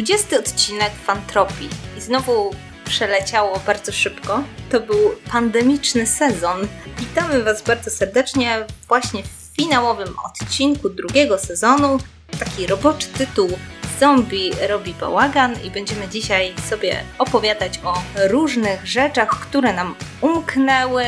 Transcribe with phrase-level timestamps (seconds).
[0.00, 1.68] 20 odcinek Fantropii
[1.98, 4.42] i znowu przeleciało bardzo szybko.
[4.70, 4.96] To był
[5.30, 6.68] pandemiczny sezon.
[6.98, 11.98] Witamy Was bardzo serdecznie właśnie w finałowym odcinku drugiego sezonu.
[12.38, 13.48] Taki roboczy tytuł
[13.98, 21.04] Zombie robi bałagan i będziemy dzisiaj sobie opowiadać o różnych rzeczach, które nam umknęły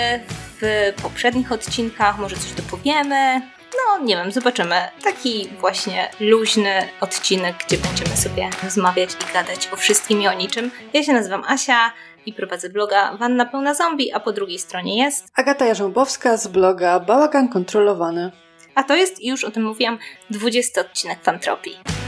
[0.61, 2.19] w poprzednich odcinkach.
[2.19, 3.41] Może coś dopowiemy,
[3.77, 4.75] no, nie wiem, zobaczymy.
[5.05, 10.71] Taki właśnie luźny odcinek, gdzie będziemy sobie rozmawiać i gadać o wszystkim i o niczym.
[10.93, 11.93] Ja się nazywam Asia
[12.27, 17.01] i prowadzę bloga Wanna Pełna Zombie, a po drugiej stronie jest Agata Jarzębowska z bloga
[17.01, 18.33] Bałagan Kontrolowany.
[18.75, 19.99] A to jest, już o tym mówiłam,
[20.31, 22.02] 20 odcinek Fantropii.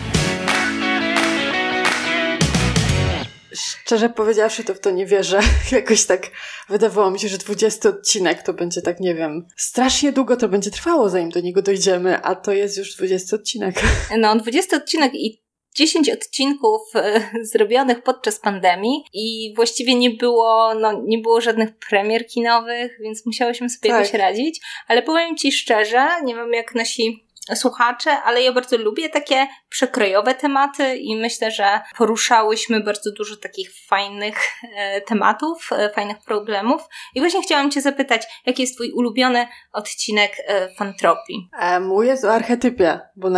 [3.55, 5.41] Szczerze powiedziawszy, to w to nie wierzę.
[5.73, 6.31] Jakoś tak
[6.69, 10.71] wydawało mi się, że 20 odcinek to będzie tak, nie wiem, strasznie długo to będzie
[10.71, 13.75] trwało, zanim do niego dojdziemy, a to jest już 20 odcinek.
[14.19, 15.45] No, 20 odcinek i
[15.75, 17.21] 10 odcinków e,
[17.53, 23.71] zrobionych podczas pandemii i właściwie nie było, no, nie było żadnych premier kinowych, więc musiałyśmy
[23.71, 24.01] sobie tak.
[24.01, 24.61] jakoś radzić.
[24.89, 27.24] Ale powiem Ci szczerze, nie wiem jak nasi
[27.55, 33.71] słuchacze, ale ja bardzo lubię takie przekrojowe tematy i myślę, że poruszałyśmy bardzo dużo takich
[33.89, 34.37] fajnych
[34.77, 36.83] e, tematów, e, fajnych problemów.
[37.15, 41.49] I właśnie chciałam Cię zapytać, jaki jest Twój ulubiony odcinek e, Fantropii?
[41.81, 43.29] Mój jest o archetypie, bo,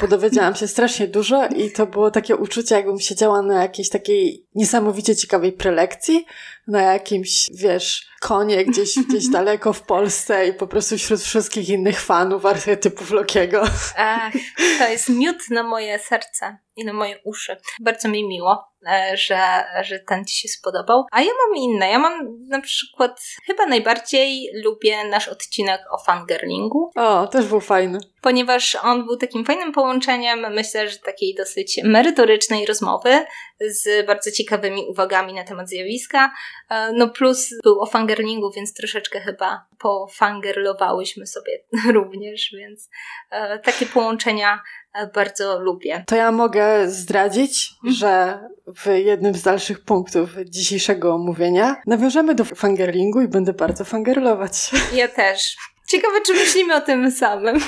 [0.00, 4.46] bo dowiedziałam się strasznie dużo i to było takie uczucie, jakbym siedziała na jakiejś takiej
[4.54, 6.26] niesamowicie ciekawej prelekcji,
[6.66, 12.00] na jakimś, wiesz, konie gdzieś, gdzieś daleko w Polsce i po prostu wśród wszystkich innych
[12.00, 13.62] fanów archetypów Lokiego.
[13.96, 14.32] Ach,
[14.78, 17.56] to jest miód na moje serce i na moje uszy.
[17.80, 21.04] Bardzo mi miło, e, że, że ten Ci się spodobał.
[21.12, 21.90] A ja mam inne.
[21.90, 26.90] Ja mam na przykład, chyba najbardziej lubię nasz odcinek o fangirlingu.
[26.96, 27.98] O, też był fajny.
[28.22, 33.24] Ponieważ on był takim fajnym połączeniem, myślę, że takiej dosyć merytorycznej rozmowy
[33.60, 36.32] z bardzo ciekawymi uwagami na temat zjawiska.
[36.70, 42.90] E, no plus był o fangirlingu, więc troszeczkę chyba pofangirlowałyśmy sobie również, więc
[43.30, 44.62] e, takie połączenia
[44.94, 46.04] E, bardzo lubię.
[46.06, 47.94] To ja mogę zdradzić, mhm.
[47.94, 54.70] że w jednym z dalszych punktów dzisiejszego omówienia nawiążemy do fangirlingu i będę bardzo fangirlować.
[54.94, 55.56] Ja też.
[55.88, 57.58] Ciekawe, czy myślimy o tym samym.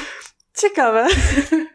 [0.57, 1.07] Ciekawe.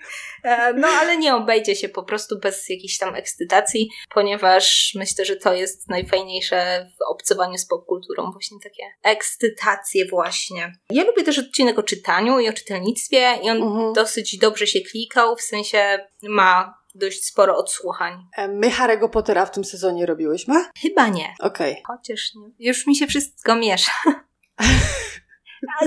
[0.48, 5.36] E, no, ale nie obejdzie się po prostu bez jakiejś tam ekscytacji, ponieważ myślę, że
[5.36, 10.72] to jest najfajniejsze w obcowaniu z popkulturą, właśnie takie ekscytacje właśnie.
[10.90, 13.94] Ja lubię też odcinek o czytaniu i o czytelnictwie i on mhm.
[13.94, 18.28] dosyć dobrze się klikał, w sensie ma dość sporo odsłuchań.
[18.38, 20.56] E, my Harry'ego Pottera w tym sezonie robiłyśmy?
[20.82, 21.36] Chyba nie.
[21.40, 21.72] Okej.
[21.72, 21.98] Okay.
[21.98, 22.68] Chociaż nie.
[22.68, 23.92] Już mi się wszystko miesza.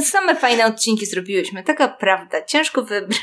[0.03, 2.45] Same fajne odcinki zrobiłyśmy, taka prawda.
[2.45, 3.21] Ciężko wybrać.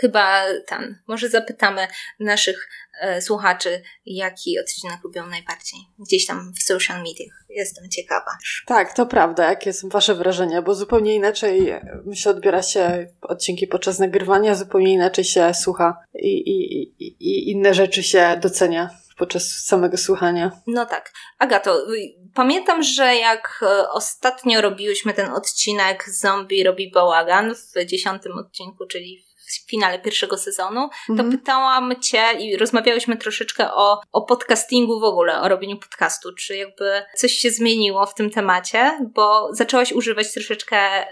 [0.00, 0.98] Chyba ten.
[1.06, 1.88] Może zapytamy
[2.20, 2.68] naszych
[3.00, 5.80] e, słuchaczy, jaki odcinek lubią najbardziej.
[5.98, 7.44] Gdzieś tam w social mediach.
[7.48, 8.30] Jestem ciekawa.
[8.66, 9.44] Tak, to prawda.
[9.44, 10.62] Jakie są Wasze wrażenia?
[10.62, 11.72] Bo zupełnie inaczej
[12.04, 17.74] myślę, odbiera się odcinki podczas nagrywania, zupełnie inaczej się słucha i, i, i, i inne
[17.74, 20.50] rzeczy się docenia podczas samego słuchania.
[20.66, 21.12] No tak.
[21.38, 21.86] Agato,
[22.34, 29.24] pamiętam, że jak e, ostatnio robiłyśmy ten odcinek Zombie robi bałagan w dziesiątym odcinku, czyli
[29.50, 31.30] w finale pierwszego sezonu, to mm -hmm.
[31.30, 36.34] pytałam Cię i rozmawiałyśmy troszeczkę o, o podcastingu w ogóle, o robieniu podcastu.
[36.34, 41.08] Czy jakby coś się zmieniło w tym temacie, bo zaczęłaś używać troszeczkę e,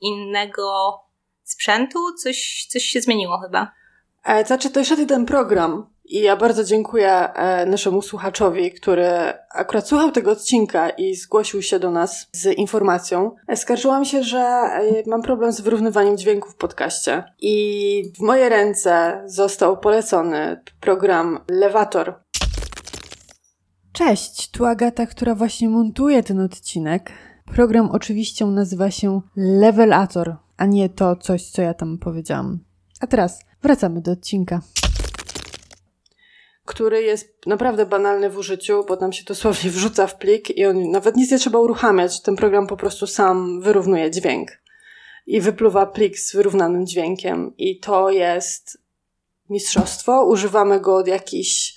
[0.00, 0.98] innego
[1.42, 1.98] sprzętu?
[2.22, 3.72] Coś, coś się zmieniło chyba.
[4.24, 9.08] E, znaczy, to jeszcze jeden program, i ja bardzo dziękuję e, naszemu słuchaczowi, który
[9.50, 13.34] akurat słuchał tego odcinka i zgłosił się do nas z informacją.
[13.54, 17.24] Skarżyłam się, że e, mam problem z wyrównywaniem dźwięku w podcaście.
[17.40, 22.14] I w moje ręce został polecony program Lewator.
[23.92, 27.12] Cześć, tu Agata, która właśnie montuje ten odcinek.
[27.54, 32.58] Program oczywiście nazywa się Levelator, a nie to coś, co ja tam powiedziałam.
[33.00, 34.60] A teraz wracamy do odcinka
[36.64, 40.90] który jest naprawdę banalny w użyciu, bo tam się dosłownie wrzuca w plik i on
[40.90, 42.22] nawet nic nie trzeba uruchamiać.
[42.22, 44.62] Ten program po prostu sam wyrównuje dźwięk
[45.26, 47.54] i wypluwa plik z wyrównanym dźwiękiem.
[47.58, 48.78] I to jest
[49.48, 50.24] mistrzostwo.
[50.24, 51.74] Używamy go od jakichś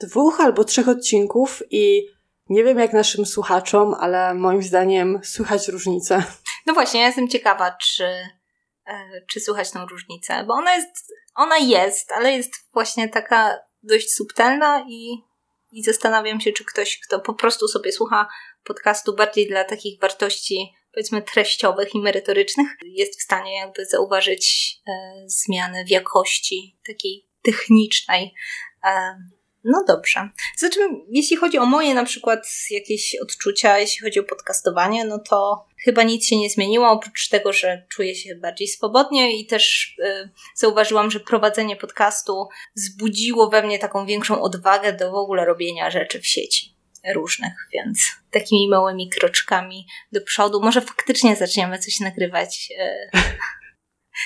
[0.00, 2.08] dwóch albo trzech odcinków i
[2.48, 6.22] nie wiem jak naszym słuchaczom, ale moim zdaniem słychać różnicę.
[6.66, 8.04] No właśnie, ja jestem ciekawa, czy,
[8.86, 14.12] e, czy słychać tą różnicę, bo ona jest, ona jest, ale jest właśnie taka dość
[14.12, 15.18] subtelna i,
[15.72, 18.28] i zastanawiam się, czy ktoś, kto po prostu sobie słucha
[18.64, 24.92] podcastu bardziej dla takich wartości, powiedzmy, treściowych i merytorycznych, jest w stanie jakby zauważyć e,
[25.26, 28.34] zmiany w jakości takiej technicznej
[28.84, 29.18] e,
[29.64, 30.28] No dobrze.
[30.56, 35.66] Zatem, jeśli chodzi o moje na przykład jakieś odczucia, jeśli chodzi o podcastowanie, no to
[35.84, 40.30] chyba nic się nie zmieniło, oprócz tego, że czuję się bardziej swobodnie i też y,
[40.54, 46.20] zauważyłam, że prowadzenie podcastu wzbudziło we mnie taką większą odwagę do w ogóle robienia rzeczy
[46.20, 46.74] w sieci
[47.14, 47.98] różnych, więc
[48.30, 50.60] takimi małymi kroczkami do przodu.
[50.62, 52.72] Może faktycznie zaczniemy coś nagrywać.
[52.80, 53.18] Y,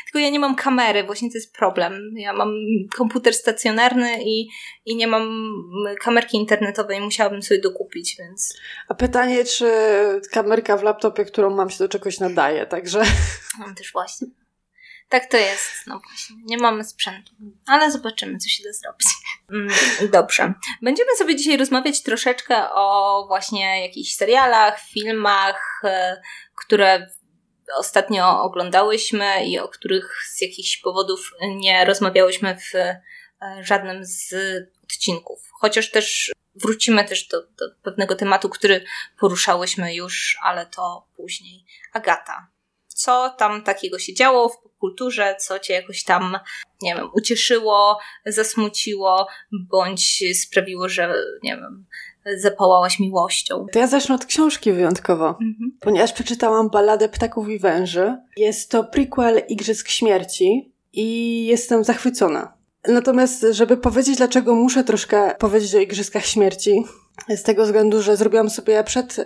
[0.05, 2.13] tylko ja nie mam kamery, właśnie to jest problem.
[2.17, 2.53] Ja mam
[2.97, 4.49] komputer stacjonarny i,
[4.87, 5.53] i nie mam
[6.01, 8.59] kamerki internetowej, musiałabym sobie dokupić, więc.
[8.89, 9.71] A pytanie, czy
[10.33, 13.03] kamerka w laptopie, którą mam, się do czegoś nadaje, także.
[13.59, 14.27] Mam też właśnie.
[15.09, 16.37] Tak to jest, no właśnie.
[16.45, 17.33] Nie mamy sprzętu,
[17.67, 19.09] ale zobaczymy, co się da zrobić.
[19.53, 20.55] Mm, dobrze.
[20.83, 26.21] Będziemy sobie dzisiaj rozmawiać troszeczkę o właśnie jakichś serialach, filmach, e,
[26.55, 27.07] które
[27.77, 33.01] ostatnio oglądałyśmy i o których z jakichś powodów nie rozmawiałyśmy w e,
[33.61, 34.35] żadnym z
[34.85, 35.39] odcinków.
[35.61, 38.85] Chociaż też wrócimy też do, do pewnego tematu, który
[39.21, 41.65] poruszałyśmy już, ale to później.
[41.93, 42.49] Agata,
[42.89, 46.39] co tam takiego się działo w kulturze, co cię jakoś tam,
[46.83, 51.87] nie wiem, ucieszyło, zasmuciło, bądź sprawiło, że, nie wiem,
[52.37, 53.67] zapałałaś miłością.
[53.73, 55.79] To ja zacznę od książki wyjątkowo, mhm.
[55.81, 58.17] ponieważ przeczytałam Balladę Ptaków i Węży.
[58.37, 62.59] Jest to prequel Igrzysk Śmierci i jestem zachwycona.
[62.89, 66.85] Natomiast, żeby powiedzieć, dlaczego muszę troszkę powiedzieć o Igrzyskach Śmierci,
[67.29, 69.25] z tego względu, że zrobiłam sobie przed y,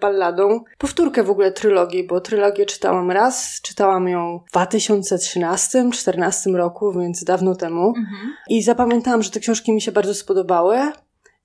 [0.00, 7.24] balladą powtórkę w ogóle trylogii, bo trylogię czytałam raz, czytałam ją w 2013-2014 roku, więc
[7.24, 7.88] dawno temu.
[7.88, 8.34] Mhm.
[8.48, 10.92] I zapamiętałam, że te książki mi się bardzo spodobały.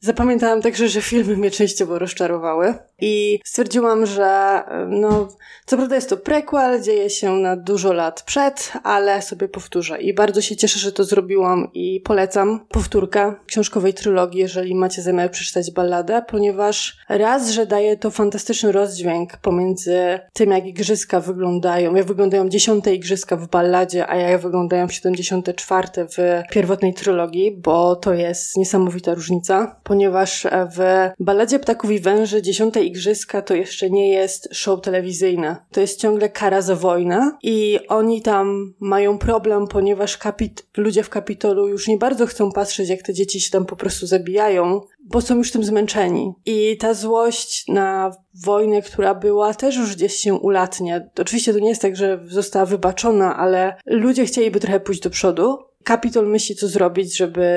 [0.02, 5.28] Zapamiętałam także, że filmy mnie częściowo rozczarowały i stwierdziłam, że no,
[5.66, 10.02] co prawda jest to prequel, dzieje się na dużo lat przed, ale sobie powtórzę.
[10.02, 15.32] I bardzo się cieszę, że to zrobiłam i polecam powtórkę książkowej trylogii, jeżeli macie zamiar
[15.32, 22.06] przeczytać balladę, ponieważ raz, że daje to fantastyczny rozdźwięk pomiędzy tym, jak igrzyska wyglądają, jak
[22.06, 28.58] wyglądają dziesiąte igrzyska w balladzie, a jak wyglądają 74 w pierwotnej trylogii, bo to jest
[28.58, 34.82] niesamowita różnica ponieważ w Balladzie Ptaków i Węży Dziesiąte Igrzyska to jeszcze nie jest show
[34.82, 35.56] telewizyjne.
[35.72, 41.10] To jest ciągle kara za wojnę i oni tam mają problem, ponieważ kapit- ludzie w
[41.10, 45.22] Kapitolu już nie bardzo chcą patrzeć, jak te dzieci się tam po prostu zabijają, bo
[45.22, 46.34] są już tym zmęczeni.
[46.46, 48.12] I ta złość na
[48.46, 51.02] wojnę, która była, też już gdzieś się ulatnia.
[51.20, 55.58] Oczywiście to nie jest tak, że została wybaczona, ale ludzie chcieliby trochę pójść do przodu.
[55.84, 57.50] Kapitol myśli, co zrobić, żeby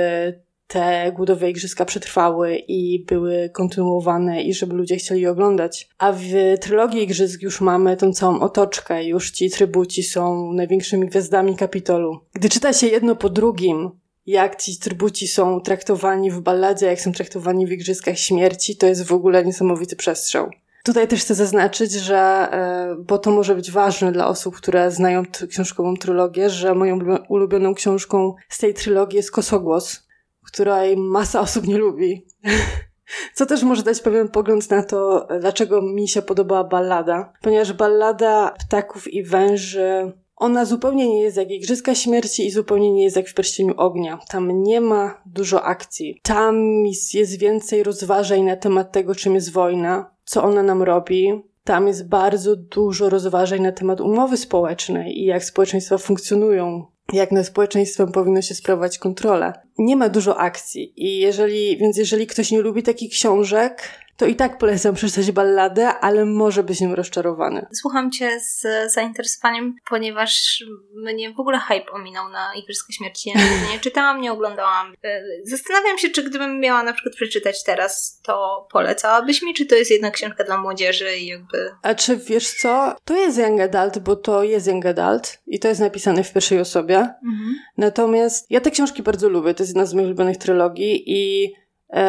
[0.72, 5.88] te głodowe igrzyska przetrwały i były kontynuowane i żeby ludzie chcieli oglądać.
[5.98, 6.24] A w
[6.60, 12.18] trylogii igrzysk już mamy tą całą otoczkę, już ci trybuci są największymi gwiazdami Kapitolu.
[12.32, 13.90] Gdy czyta się jedno po drugim,
[14.26, 19.02] jak ci trybuci są traktowani w balladzie, jak są traktowani w Igrzyskach Śmierci, to jest
[19.02, 20.50] w ogóle niesamowity przestrzał.
[20.84, 25.22] Tutaj też chcę zaznaczyć, że, e, bo to może być ważne dla osób, które znają
[25.48, 26.98] książkową trylogię, że moją
[27.28, 30.11] ulubioną książką z tej trylogii jest Kosogłos,
[30.52, 32.26] której masa osób nie lubi.
[33.34, 37.32] Co też może dać pewien pogląd na to, dlaczego mi się podobała ballada.
[37.42, 43.04] Ponieważ ballada ptaków i węży, ona zupełnie nie jest jak Igrzyska Śmierci i zupełnie nie
[43.04, 44.18] jest jak w Pierścieniu Ognia.
[44.28, 46.20] Tam nie ma dużo akcji.
[46.22, 51.42] Tam jest więcej rozważań na temat tego, czym jest wojna, co ona nam robi.
[51.64, 57.46] Tam jest bardzo dużo rozważań na temat umowy społecznej i jak społeczeństwa funkcjonują jak nad
[57.46, 59.52] społeczeństwem powinno się sprawować kontrolę.
[59.78, 64.36] Nie ma dużo akcji i jeżeli, więc jeżeli ktoś nie lubi takich książek, to i
[64.36, 67.66] tak polecam przeczytać balladę, ale może być nim rozczarowany.
[67.80, 70.64] Słucham cię z zainteresowaniem, ponieważ
[70.94, 73.30] mnie w ogóle hype ominął na Igrzyska Śmierci.
[73.30, 74.94] Ja nie czytałam, nie oglądałam.
[75.04, 79.74] E, zastanawiam się, czy gdybym miała na przykład przeczytać teraz, to polecałabyś mi, czy to
[79.74, 81.70] jest jednak książka dla młodzieży i jakby...
[81.82, 82.96] A czy wiesz co?
[83.04, 86.60] To jest young adult, bo to jest young adult i to jest napisane w pierwszej
[86.60, 86.96] osobie.
[86.96, 87.54] Mhm.
[87.76, 91.52] Natomiast ja te książki bardzo lubię, to jest jedna z moich ulubionych trylogii i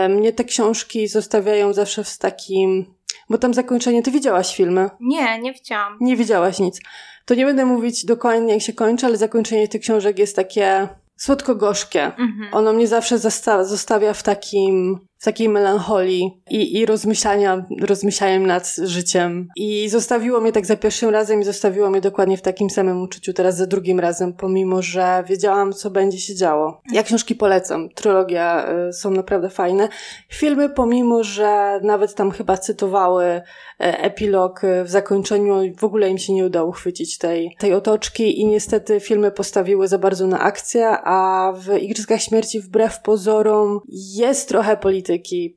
[0.09, 2.95] mnie te książki zostawiają zawsze w takim.
[3.29, 4.89] Bo tam zakończenie, ty widziałaś filmy?
[4.99, 5.97] Nie, nie widziałam.
[6.01, 6.81] Nie widziałaś nic.
[7.25, 10.87] To nie będę mówić dokładnie, jak się kończy, ale zakończenie tych książek jest takie
[11.17, 12.05] słodko-gorzkie.
[12.05, 12.49] Mhm.
[12.51, 13.19] Ono mnie zawsze
[13.63, 19.47] zostawia w takim, takiej melancholii i, i rozmyślania, rozmyślaniem nad życiem.
[19.55, 23.33] I zostawiło mnie tak za pierwszym razem i zostawiło mnie dokładnie w takim samym uczuciu
[23.33, 26.81] teraz za drugim razem, pomimo, że wiedziałam, co będzie się działo.
[26.91, 27.89] Ja książki polecam.
[27.89, 29.89] Trylogia y, są naprawdę fajne.
[30.29, 33.41] Filmy, pomimo, że nawet tam chyba cytowały e,
[33.79, 38.45] epilog y, w zakończeniu, w ogóle im się nie udało chwycić tej, tej otoczki i
[38.45, 43.79] niestety filmy postawiły za bardzo na akcję, a w Igrzyskach Śmierci wbrew pozorom
[44.15, 45.12] jest trochę polityki,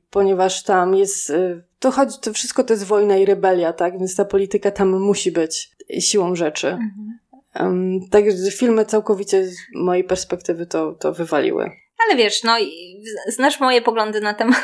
[0.09, 3.99] ponieważ tam jest, y, to chodzi, to wszystko to jest wojna i rebelia, tak?
[3.99, 6.67] Więc ta polityka tam musi być siłą rzeczy.
[6.67, 7.19] Mhm.
[7.59, 11.71] Um, także filmy całkowicie z mojej perspektywy to, to wywaliły.
[12.05, 12.57] Ale wiesz, no
[13.27, 14.63] znasz moje poglądy na temat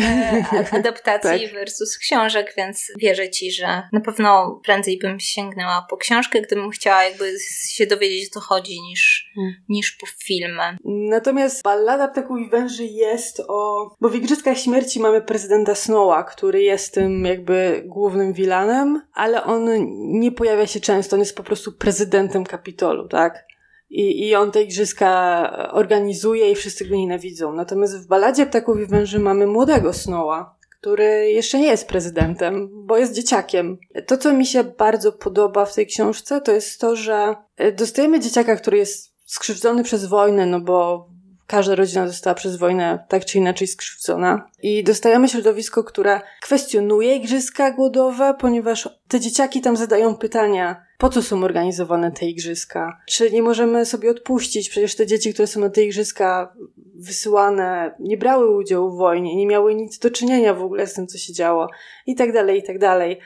[0.00, 0.44] e,
[0.78, 1.52] adaptacji tak.
[1.52, 7.04] versus książek, więc wierzę ci, że na pewno prędzej bym sięgnęła po książkę, gdybym chciała
[7.04, 7.32] jakby
[7.68, 9.54] się dowiedzieć, o co chodzi, niż, hmm.
[9.68, 10.76] niż po filmy.
[10.84, 13.90] Natomiast ballada Ptaków i Węży jest o...
[14.00, 19.68] Bo w Igrzyskach Śmierci mamy prezydenta Snowa, który jest tym jakby głównym vilanem, ale on
[19.96, 23.46] nie pojawia się często, on jest po prostu prezydentem Kapitolu, tak?
[23.90, 27.52] I, i on te igrzyska organizuje i wszyscy go nienawidzą.
[27.52, 32.98] Natomiast w baladzie Ptaków i Węży mamy młodego Snowa, który jeszcze nie jest prezydentem, bo
[32.98, 33.78] jest dzieciakiem.
[34.06, 37.36] To, co mi się bardzo podoba w tej książce, to jest to, że
[37.76, 41.08] dostajemy dzieciaka, który jest skrzywdzony przez wojnę, no bo
[41.46, 44.50] każda rodzina została przez wojnę tak czy inaczej skrzywdzona.
[44.62, 51.22] I dostajemy środowisko, które kwestionuje igrzyska głodowe, ponieważ te dzieciaki tam zadają pytania, po co
[51.22, 53.00] są organizowane te igrzyska?
[53.06, 54.68] Czy nie możemy sobie odpuścić?
[54.68, 56.56] Przecież te dzieci, które są na te igrzyska
[56.94, 61.06] wysyłane, nie brały udziału w wojnie, nie miały nic do czynienia w ogóle z tym,
[61.06, 61.68] co się działo,
[62.06, 63.18] i tak dalej, i tak dalej.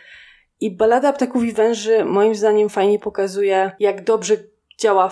[0.60, 4.36] I balada ptaków i węży moim zdaniem fajnie pokazuje, jak dobrze
[4.78, 5.10] działa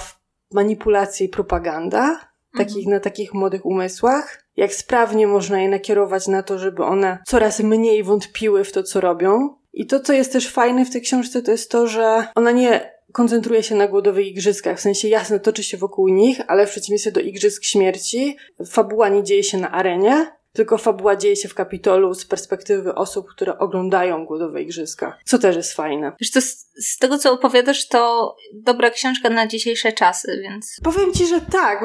[0.52, 2.27] manipulacja i propaganda,
[2.58, 7.60] takich, na takich młodych umysłach, jak sprawnie można je nakierować na to, żeby one coraz
[7.60, 9.54] mniej wątpiły w to, co robią.
[9.72, 12.98] I to, co jest też fajne w tej książce, to jest to, że ona nie
[13.12, 17.12] koncentruje się na głodowych igrzyskach, w sensie jasne toczy się wokół nich, ale w przeciwieństwie
[17.12, 18.36] do igrzysk śmierci,
[18.66, 23.30] fabuła nie dzieje się na arenie, tylko fabuła dzieje się w Kapitolu z perspektywy osób,
[23.30, 26.12] które oglądają głodowe igrzyska, co też jest fajne.
[26.20, 30.76] Wiesz, to z, z tego, co opowiadasz, to dobra książka na dzisiejsze czasy, więc...
[30.84, 31.84] Powiem ci, że tak.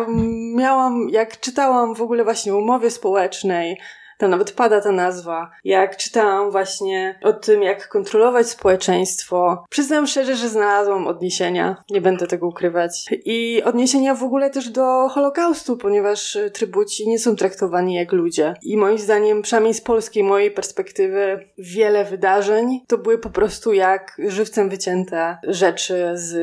[0.56, 3.78] Miałam, jak czytałam w ogóle właśnie umowie społecznej,
[4.24, 5.52] tam nawet pada ta nazwa.
[5.64, 11.84] Jak czytałam właśnie o tym, jak kontrolować społeczeństwo, przyznam szczerze, że znalazłam odniesienia.
[11.90, 13.06] Nie będę tego ukrywać.
[13.26, 18.54] I odniesienia w ogóle też do Holokaustu, ponieważ trybuci nie są traktowani jak ludzie.
[18.64, 24.22] I moim zdaniem, przynajmniej z polskiej mojej perspektywy, wiele wydarzeń to były po prostu jak
[24.28, 26.36] żywcem wycięte rzeczy z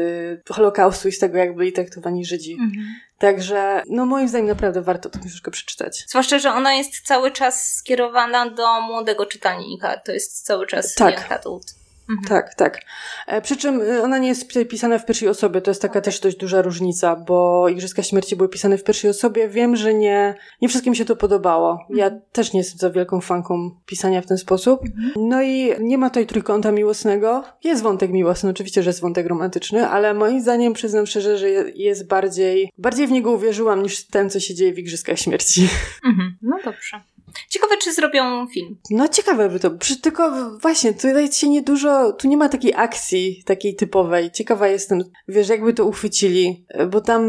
[0.49, 2.53] Holokaustu i z tego, jak byli traktowani Żydzi.
[2.53, 2.87] Mhm.
[3.21, 6.05] Także, no moim zdaniem naprawdę warto tę książkę przeczytać.
[6.09, 9.97] Zwłaszcza, że ona jest cały czas skierowana do młodego czytelnika.
[9.97, 11.15] To jest cały czas tak.
[11.15, 11.80] young adult.
[12.11, 12.29] Mhm.
[12.29, 12.81] Tak, tak.
[13.27, 16.03] E, przy czym e, ona nie jest pisana w pierwszej osobie, to jest taka okay.
[16.03, 19.49] też dość duża różnica, bo Igrzyska Śmierci były pisane w pierwszej osobie.
[19.49, 21.73] Wiem, że nie, nie wszystkim się to podobało.
[21.73, 21.99] Mhm.
[21.99, 24.81] Ja też nie jestem za wielką fanką pisania w ten sposób.
[24.83, 25.29] Mhm.
[25.29, 27.45] No i nie ma tutaj trójkąta miłosnego.
[27.65, 32.09] Jest wątek miłosny, oczywiście, że jest wątek romantyczny, ale moim zdaniem przyznam szczerze, że jest
[32.09, 35.69] bardziej, bardziej w niego uwierzyłam niż ten, co się dzieje w Igrzyskach Śmierci.
[36.05, 36.37] Mhm.
[36.43, 37.01] No dobrze.
[37.49, 38.77] Ciekawe, czy zrobią film.
[38.91, 39.71] No ciekawe by to.
[40.03, 44.31] Tylko właśnie, tutaj się nie dużo, tu nie ma takiej akcji takiej typowej.
[44.31, 47.23] Ciekawa jestem, wiesz, jakby to uchwycili, bo tam,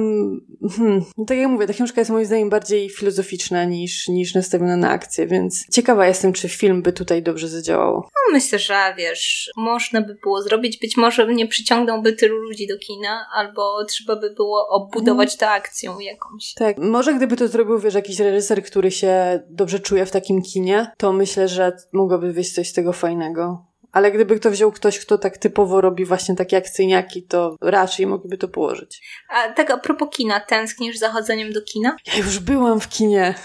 [0.77, 4.77] hmm, no tak jak mówię, ta książka jest moim zdaniem bardziej filozoficzna niż, niż nastawiona
[4.77, 7.93] na akcję, więc ciekawa jestem, czy film by tutaj dobrze zadziałał.
[7.95, 12.77] No myślę, że wiesz, można by było zrobić, być może nie przyciągnąłby tylu ludzi do
[12.77, 15.39] kina, albo trzeba by było obudować hmm.
[15.39, 16.53] tę akcją jakąś.
[16.53, 20.41] Tak, może gdyby to zrobił, wiesz, jakiś reżyser, który się dobrze czuje czuję w takim
[20.41, 23.65] kinie, to myślę, że mogłoby wyjść coś z tego fajnego.
[23.91, 28.37] Ale gdyby kto wziął ktoś, kto tak typowo robi właśnie takie akcyjniaki, to raczej mogliby
[28.37, 29.01] to położyć.
[29.29, 31.95] A tak a propos kina, tęsknisz za chodzeniem do kina?
[32.07, 33.35] Ja już byłam w kinie.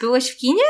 [0.00, 0.62] Byłeś w kinie?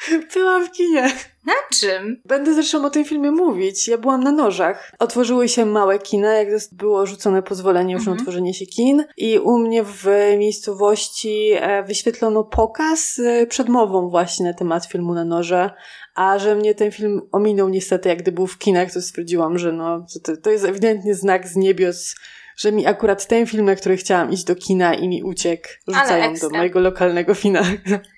[0.34, 1.02] Byłam w kinie.
[1.46, 2.22] Na czym?
[2.24, 3.88] Będę zresztą o tym filmie mówić.
[3.88, 4.92] Ja byłam na nożach.
[4.98, 8.16] Otworzyły się małe kina, jak było rzucone pozwolenie już mhm.
[8.16, 9.04] na otworzenie się kin.
[9.16, 10.06] I u mnie w
[10.38, 15.70] miejscowości e, wyświetlono pokaz e, przedmową właśnie na temat filmu na noże.
[16.14, 19.72] A że mnie ten film ominął niestety, jak gdy był w kinach, to stwierdziłam, że
[19.72, 22.14] no, to, to jest ewidentnie znak z niebios,
[22.56, 26.34] że mi akurat ten film, na który chciałam iść do kina i mi uciekł, rzucają
[26.34, 27.62] do mojego lokalnego kina.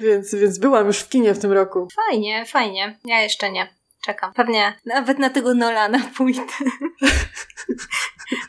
[0.00, 1.88] więc, więc byłam już w kinie w tym roku.
[2.08, 2.98] Fajnie, fajnie.
[3.04, 3.76] Ja jeszcze nie.
[4.06, 4.32] Czekam.
[4.32, 6.42] Pewnie nawet na tego Nolana pójdę.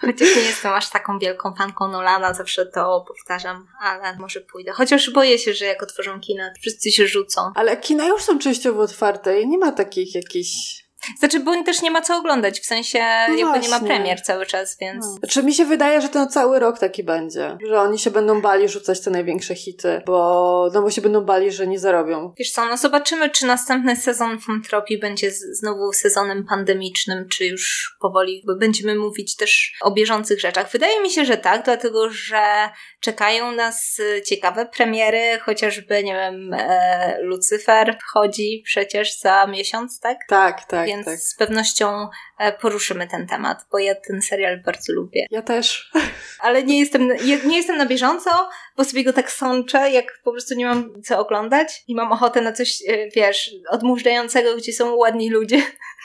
[0.02, 4.72] Chociaż nie jestem aż taką wielką fanką Nolana, zawsze to powtarzam, ale może pójdę.
[4.72, 7.52] Chociaż boję się, że jak otworzą kina, to wszyscy się rzucą.
[7.56, 10.87] Ale kina już są częściowo otwarte i nie ma takich jakichś
[11.20, 13.00] znaczy, bo też nie ma co oglądać, w sensie
[13.30, 15.06] no jakby nie ma premier cały czas, więc...
[15.06, 15.12] No.
[15.12, 18.70] Znaczy mi się wydaje, że ten cały rok taki będzie, że oni się będą bali
[18.70, 22.34] rzucać te największe hity, bo, no bo się będą bali, że nie zarobią.
[22.38, 27.96] Wiesz co, no zobaczymy, czy następny sezon Fantropii będzie z, znowu sezonem pandemicznym, czy już
[28.02, 30.72] powoli będziemy mówić też o bieżących rzeczach.
[30.72, 32.70] Wydaje mi się, że tak, dlatego, że
[33.02, 40.18] czekają nas ciekawe premiery, chociażby, nie wiem, e, Lucyfer wchodzi przecież za miesiąc, tak?
[40.28, 41.20] Tak, tak więc tak.
[41.20, 45.26] z pewnością e, poruszymy ten temat, bo ja ten serial bardzo lubię.
[45.32, 45.92] Ja też.
[46.40, 47.10] Ale nie jestem,
[47.46, 51.20] nie jestem na bieżąco, bo sobie go tak sączę, jak po prostu nie mam co
[51.20, 55.62] oglądać i mam ochotę na coś, e, wiesz, odmurzającego, gdzie są ładni ludzie.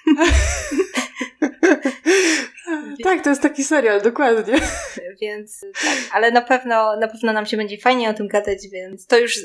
[3.05, 4.55] tak, to jest taki serial, dokładnie.
[5.21, 9.07] Więc tak, ale na pewno, na pewno nam się będzie fajnie o tym gadać, więc
[9.07, 9.39] to już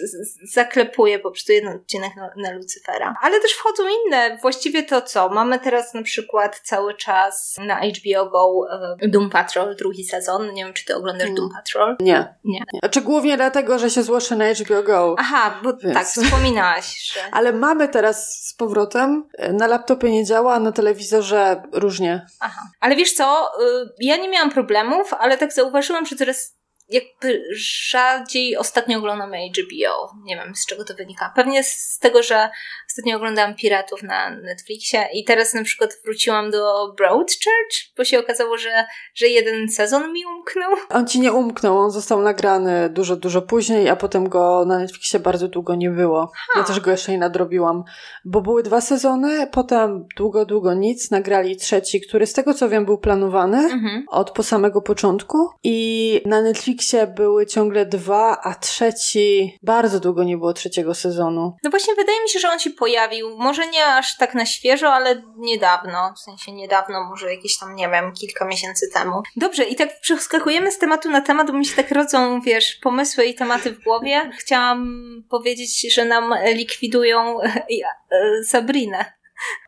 [0.54, 3.16] zaklepuje po prostu jeden odcinek na, na Lucyfera.
[3.22, 4.38] Ale też wchodzą inne.
[4.42, 5.30] Właściwie to co?
[5.30, 10.54] Mamy teraz na przykład cały czas na HBO Go uh, Doom Patrol, drugi sezon.
[10.54, 11.96] Nie wiem, czy ty oglądasz Doom Patrol?
[12.00, 12.36] Nie.
[12.44, 12.64] Nie.
[12.80, 15.16] Znaczy głównie dlatego, że się złoszę na HBO Go.
[15.20, 15.94] Aha, bo więc.
[15.94, 17.20] tak, wspominałaś, że...
[17.38, 19.24] Ale mamy teraz z powrotem.
[19.54, 22.26] Na laptopie nie działa, a na telewizorze różnie.
[22.40, 22.62] Aha.
[22.80, 23.52] Ale wiesz co?
[23.62, 26.57] Y, ja nie miałam problemów, ale tak zauważyłam, że coraz
[26.90, 30.12] jakby rzadziej ostatnio oglądamy HBO.
[30.24, 31.34] Nie wiem, z czego to wynika.
[31.36, 32.50] Pewnie z tego, że
[32.90, 38.58] ostatnio oglądałam Piratów na Netflixie i teraz na przykład wróciłam do Broadchurch, bo się okazało,
[38.58, 40.72] że, że jeden sezon mi umknął.
[40.90, 45.20] On ci nie umknął, on został nagrany dużo, dużo później, a potem go na Netflixie
[45.20, 46.32] bardzo długo nie było.
[46.36, 46.60] Ha.
[46.60, 47.84] Ja też go jeszcze nie nadrobiłam,
[48.26, 52.86] bo były dwa sezony, potem długo, długo nic, nagrali trzeci, który z tego co wiem
[52.86, 54.06] był planowany mhm.
[54.08, 56.77] od po samego początku i na Netflixie
[57.08, 61.56] były ciągle dwa, a trzeci bardzo długo nie było trzeciego sezonu.
[61.64, 64.94] No właśnie wydaje mi się, że on się pojawił, może nie aż tak na świeżo,
[64.94, 69.22] ale niedawno, w sensie niedawno, może jakieś tam, nie wiem, kilka miesięcy temu.
[69.36, 73.26] Dobrze, i tak przeskakujemy z tematu na temat, bo mi się tak rodzą, wiesz, pomysły
[73.26, 74.32] i tematy w głowie.
[74.40, 79.17] Chciałam powiedzieć, że nam likwidują e, Sabrinę.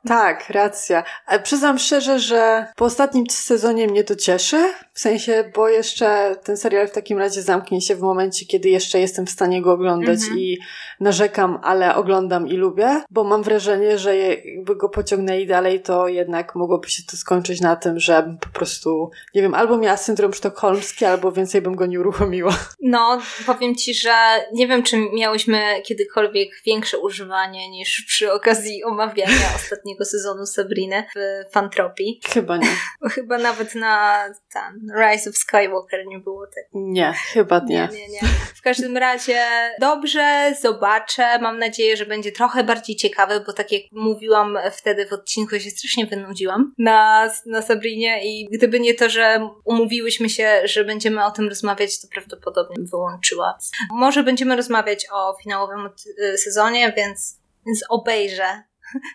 [0.08, 1.04] Tak, racja.
[1.26, 4.74] Ale przyznam szczerze, że po ostatnim sezonie mnie to cieszy.
[4.94, 9.00] W sensie, bo jeszcze ten serial w takim razie zamknie się w momencie, kiedy jeszcze
[9.00, 10.40] jestem w stanie go oglądać mm -hmm.
[10.40, 10.58] i
[11.00, 16.56] narzekam, ale oglądam i lubię, bo mam wrażenie, że jakby go pociągnęli dalej, to jednak
[16.56, 21.06] mogłoby się to skończyć na tym, że po prostu, nie wiem, albo miała syndrom sztokholmski,
[21.06, 22.54] albo więcej bym go nie uruchomiła.
[22.82, 24.14] No, powiem ci, że
[24.54, 31.44] nie wiem, czy miałyśmy kiedykolwiek większe używanie niż przy okazji omawiania ostatniego sezonu Sabriny w
[31.54, 32.22] Fantropii.
[32.34, 32.76] Chyba nie.
[33.16, 36.64] Chyba nawet na ten Rise of Skywalker nie było tak.
[36.74, 37.90] Nie, chyba nie.
[37.92, 38.20] Nie, nie, nie.
[38.56, 39.46] W każdym razie
[39.80, 41.40] dobrze, zobaczę.
[41.40, 45.70] Mam nadzieję, że będzie trochę bardziej ciekawy, bo tak jak mówiłam wtedy w odcinku, się
[45.70, 51.32] strasznie wynudziłam na, na Sabrinie i gdyby nie to, że umówiłyśmy się, że będziemy o
[51.32, 53.58] tym rozmawiać, to prawdopodobnie wyłączyła.
[53.92, 55.90] Może będziemy rozmawiać o finałowym
[56.38, 58.64] sezonie, więc, więc obejrzę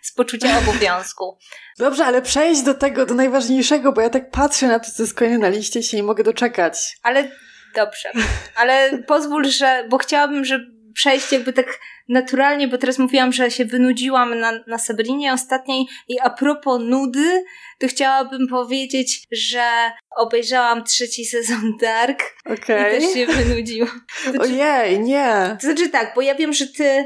[0.03, 1.39] z poczucia obowiązku.
[1.79, 5.15] Dobrze, ale przejść do tego, do najważniejszego, bo ja tak patrzę na to, co jest
[5.15, 6.97] kolejne na liście się nie mogę doczekać.
[7.03, 7.31] Ale
[7.75, 8.13] dobrze,
[8.57, 13.65] ale pozwól, że, bo chciałabym, żeby przejść jakby tak naturalnie, bo teraz mówiłam, że się
[13.65, 17.45] wynudziłam na, na Sabrinie ostatniej i a propos nudy,
[17.79, 19.71] to chciałabym powiedzieć, że
[20.17, 22.97] obejrzałam trzeci sezon Dark okay.
[22.97, 24.01] i też się wynudziłam.
[24.23, 25.57] Znaczy, Ojej, nie.
[25.61, 27.05] To znaczy tak, bo ja wiem, że ty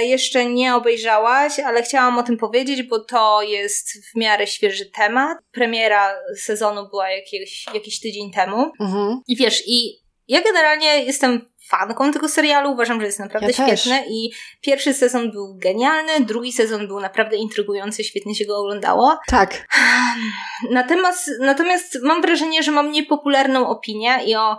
[0.00, 5.38] jeszcze nie obejrzałaś, ale chciałam o tym powiedzieć, bo to jest w miarę świeży temat.
[5.52, 8.72] Premiera sezonu była jakiś, jakiś tydzień temu.
[8.80, 9.20] Mhm.
[9.28, 12.72] I wiesz, i ja generalnie jestem fanką tego serialu.
[12.72, 14.10] Uważam, że jest naprawdę ja świetny też.
[14.10, 19.18] i pierwszy sezon był genialny, drugi sezon był naprawdę intrygujący, świetnie się go oglądało.
[19.28, 19.68] Tak.
[20.70, 24.58] Natomiast, natomiast mam wrażenie, że mam niepopularną opinię i o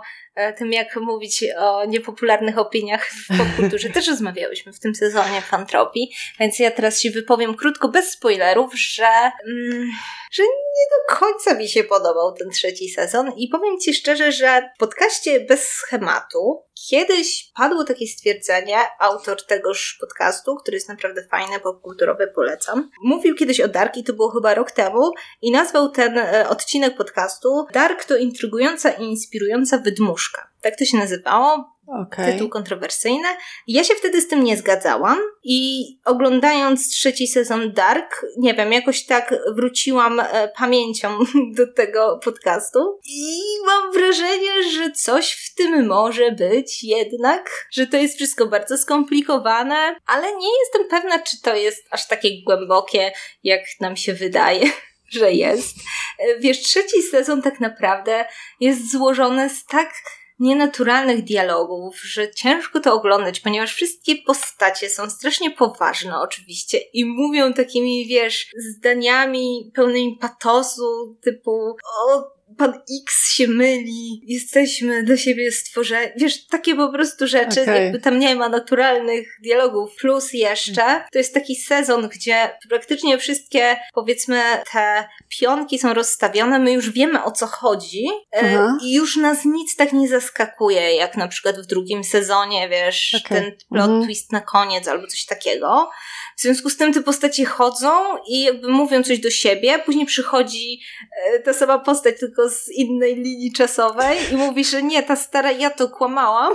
[0.56, 3.90] tym, jak mówić o niepopularnych opiniach w popkulturze.
[3.90, 9.30] Też rozmawiałyśmy w tym sezonie Fantropii, więc ja teraz się wypowiem krótko, bez spoilerów, że,
[9.46, 9.90] mm,
[10.32, 14.70] że nie do końca mi się podobał ten trzeci sezon i powiem Ci szczerze, że
[14.76, 21.60] w podcaście bez schematu kiedyś padło takie stwierdzenie, autor tegoż podcastu, który jest naprawdę fajny,
[21.60, 25.12] popkulturowy, polecam, mówił kiedyś o Dark i to było chyba rok temu
[25.42, 30.96] i nazwał ten e, odcinek podcastu Dark to intrygująca i inspirująca wydmuszka tak to się
[30.96, 31.77] nazywało.
[31.88, 32.32] Okay.
[32.32, 33.28] Tytuł kontrowersyjny.
[33.66, 39.06] Ja się wtedy z tym nie zgadzałam i oglądając trzeci sezon Dark, nie wiem, jakoś
[39.06, 41.18] tak wróciłam e, pamięcią
[41.56, 47.96] do tego podcastu i mam wrażenie, że coś w tym może być jednak, że to
[47.96, 53.60] jest wszystko bardzo skomplikowane, ale nie jestem pewna, czy to jest aż takie głębokie, jak
[53.80, 54.70] nam się wydaje
[55.12, 55.76] że jest.
[56.18, 58.24] E, wiesz, trzeci sezon tak naprawdę
[58.60, 59.92] jest złożony z tak
[60.38, 67.52] nienaturalnych dialogów, że ciężko to oglądać, ponieważ wszystkie postacie są strasznie poważne oczywiście i mówią
[67.52, 68.46] takimi, wiesz,
[68.76, 71.76] zdaniami pełnymi patosu, typu
[72.08, 72.72] o, pan
[73.04, 76.12] X się myli, jesteśmy do siebie stworzeni.
[76.16, 77.82] Wiesz, takie po prostu rzeczy, okay.
[77.82, 79.94] jakby tam nie ma naturalnych dialogów.
[80.00, 86.72] Plus jeszcze, to jest taki sezon, gdzie praktycznie wszystkie, powiedzmy, te pionki są rozstawione, my
[86.72, 91.28] już wiemy o co chodzi e, i już nas nic tak nie zaskakuje, jak na
[91.28, 93.40] przykład w drugim sezonie, wiesz, okay.
[93.40, 94.04] ten plot mhm.
[94.04, 95.90] twist na koniec albo coś takiego.
[96.36, 97.90] W związku z tym te postacie chodzą
[98.28, 100.80] i jakby mówią coś do siebie, później przychodzi
[101.26, 105.52] e, ta sama postać tylko z innej linii czasowej i mówi, że nie, ta stara
[105.52, 106.52] ja to kłamałam.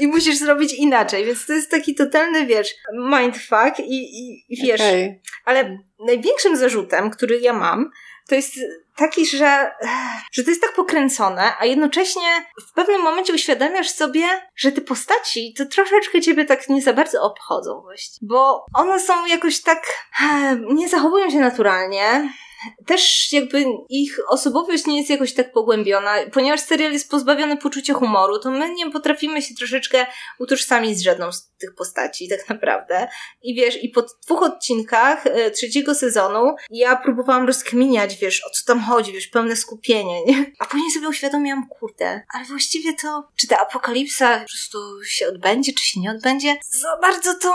[0.00, 4.80] I musisz zrobić inaczej, więc to jest taki totalny, wiesz, mindfuck i, i, i wiesz,
[4.80, 5.20] okay.
[5.44, 7.90] ale największym zarzutem, który ja mam,
[8.28, 8.54] to jest
[8.96, 9.70] taki, że,
[10.32, 14.24] że to jest tak pokręcone, a jednocześnie w pewnym momencie uświadamiasz sobie,
[14.56, 18.28] że te postaci to troszeczkę ciebie tak nie za bardzo obchodzą właśnie.
[18.28, 19.86] Bo one są jakoś tak,
[20.68, 22.32] nie zachowują się naturalnie,
[22.86, 28.38] też jakby ich osobowość nie jest jakoś tak pogłębiona, ponieważ serial jest pozbawiony poczucia humoru,
[28.38, 30.06] to my nie potrafimy się troszeczkę
[30.38, 33.08] utożsamić z żadną z tych postaci, tak naprawdę.
[33.42, 38.64] I wiesz, i po dwóch odcinkach e, trzeciego sezonu ja próbowałam rozkminiać, wiesz, o co
[38.66, 40.52] tam chodzi, wiesz, pełne skupienie, nie?
[40.58, 45.72] A później sobie uświadomiłam, kurde, ale właściwie to, czy ta apokalipsa po prostu się odbędzie,
[45.72, 46.56] czy się nie odbędzie?
[46.64, 47.52] Za bardzo to,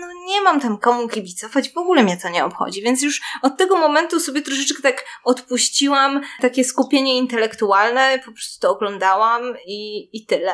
[0.00, 3.56] no nie mam tam komu kibicować, w ogóle mnie to nie obchodzi, więc już od
[3.56, 10.26] tego momentu sobie troszeczkę tak odpuściłam takie skupienie intelektualne, po prostu to oglądałam i, i
[10.26, 10.52] tyle.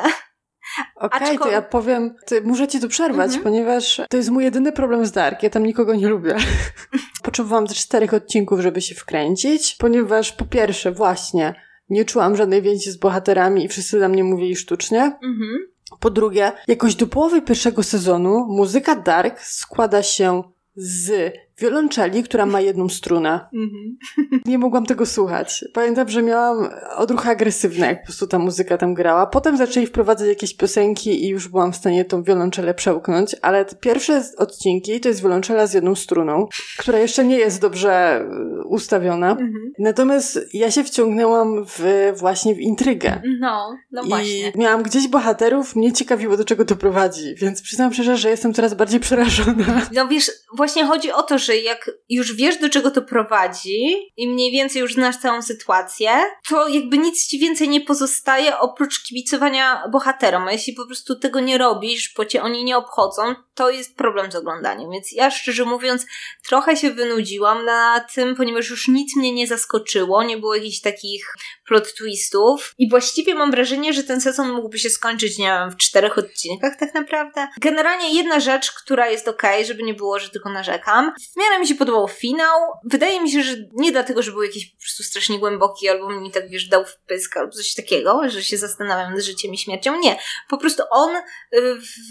[0.95, 3.43] Okej, okay, to ja powiem, to muszę ci tu przerwać, mhm.
[3.43, 5.43] ponieważ to jest mój jedyny problem z Dark.
[5.43, 6.35] Ja tam nikogo nie lubię.
[7.23, 11.53] Potrzebowałam też czterech odcinków, żeby się wkręcić, ponieważ po pierwsze, właśnie,
[11.89, 15.01] nie czułam żadnej więzi z bohaterami i wszyscy dla mnie mówili sztucznie.
[15.01, 15.67] Mhm.
[15.99, 20.43] Po drugie, jakoś do połowy pierwszego sezonu muzyka Dark składa się
[20.75, 23.39] z wiolonczeli, która ma jedną strunę.
[23.53, 23.97] Mhm.
[24.45, 25.65] Nie mogłam tego słuchać.
[25.73, 29.27] Pamiętam, że miałam odruchy agresywne, jak po prostu ta muzyka tam grała.
[29.27, 34.23] Potem zaczęli wprowadzać jakieś piosenki i już byłam w stanie tą wiolonczelę przełknąć, ale pierwsze
[34.37, 38.27] odcinki to jest wiolonczela z jedną struną, która jeszcze nie jest dobrze e,
[38.65, 39.31] ustawiona.
[39.31, 39.73] Mhm.
[39.79, 43.21] Natomiast ja się wciągnęłam w, właśnie w intrygę.
[43.39, 44.49] No, no właśnie.
[44.49, 48.53] I miałam gdzieś bohaterów, mnie ciekawiło, do czego to prowadzi, więc przyznam szczerze, że jestem
[48.53, 49.81] coraz bardziej przerażona.
[49.93, 54.27] No wiesz, właśnie chodzi o to, że jak już wiesz, do czego to prowadzi i
[54.27, 56.09] mniej więcej już znasz całą sytuację,
[56.49, 60.47] to jakby nic ci więcej nie pozostaje oprócz kibicowania bohaterom.
[60.47, 64.31] A jeśli po prostu tego nie robisz, bo cię oni nie obchodzą, to jest problem
[64.31, 64.91] z oglądaniem.
[64.91, 66.05] Więc ja szczerze mówiąc,
[66.47, 71.33] trochę się wynudziłam na tym, ponieważ już nic mnie nie zaskoczyło, nie było jakichś takich
[71.67, 75.77] plot twistów i właściwie mam wrażenie, że ten sezon mógłby się skończyć, nie wiem, w
[75.77, 77.47] czterech odcinkach tak naprawdę.
[77.61, 81.13] Generalnie jedna rzecz, która jest ok, żeby nie było, że tylko narzekam.
[81.33, 82.59] W miarę mi się podobał finał.
[82.83, 86.31] Wydaje mi się, że nie dlatego, że był jakiś po prostu strasznie głęboki, albo mi
[86.31, 89.99] tak, wiesz, dał wpysk, albo coś takiego, że się zastanawiam nad życiem i śmiercią.
[89.99, 90.19] Nie.
[90.49, 91.21] Po prostu on, y,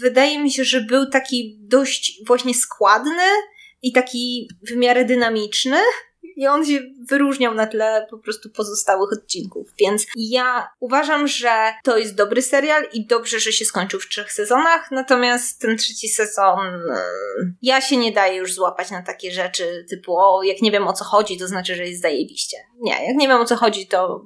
[0.01, 3.23] wydaje mi się, że był taki dość właśnie składny
[3.81, 5.77] i taki w miarę dynamiczny,
[6.37, 9.67] i on się wyróżniał na tle po prostu pozostałych odcinków.
[9.79, 14.31] Więc ja uważam, że to jest dobry serial i dobrze, że się skończył w trzech
[14.31, 16.81] sezonach, natomiast ten trzeci sezon
[17.61, 20.93] ja się nie daję już złapać na takie rzeczy typu o, jak nie wiem o
[20.93, 22.57] co chodzi, to znaczy, że jest zajebiście.
[22.79, 24.25] Nie, jak nie wiem o co chodzi, to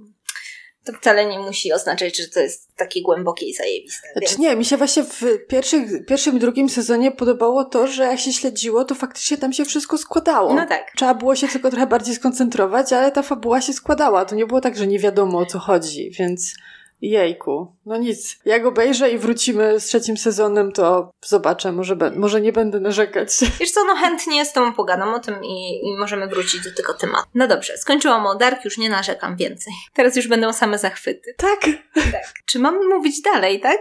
[0.86, 4.08] to wcale nie musi oznaczać, że to jest takie głębokie i zajebiste.
[4.14, 4.40] Znaczy więc...
[4.40, 8.86] nie, mi się właśnie w pierwszych, pierwszym drugim sezonie podobało to, że jak się śledziło,
[8.86, 10.54] to faktycznie tam się wszystko składało.
[10.54, 10.92] No tak.
[10.96, 14.26] Trzeba było się tylko trochę bardziej skoncentrować, ale ta fabuła się składała.
[14.26, 16.54] To nie było tak, że nie wiadomo o co chodzi, więc
[17.02, 18.40] Jejku, no nic.
[18.46, 23.30] Jak obejrzę i wrócimy z trzecim sezonem, to zobaczę, może, be- może nie będę narzekać.
[23.60, 26.94] Wiesz co, no chętnie z tobą pogadam o tym i, i możemy wrócić do tego
[26.94, 27.28] tematu.
[27.36, 29.74] No dobrze, skończyłam o Dark, już nie narzekam więcej.
[29.94, 31.34] Teraz już będą same zachwyty.
[31.38, 31.60] Tak.
[31.94, 32.34] Tak.
[32.46, 33.80] Czy mamy mówić dalej, tak?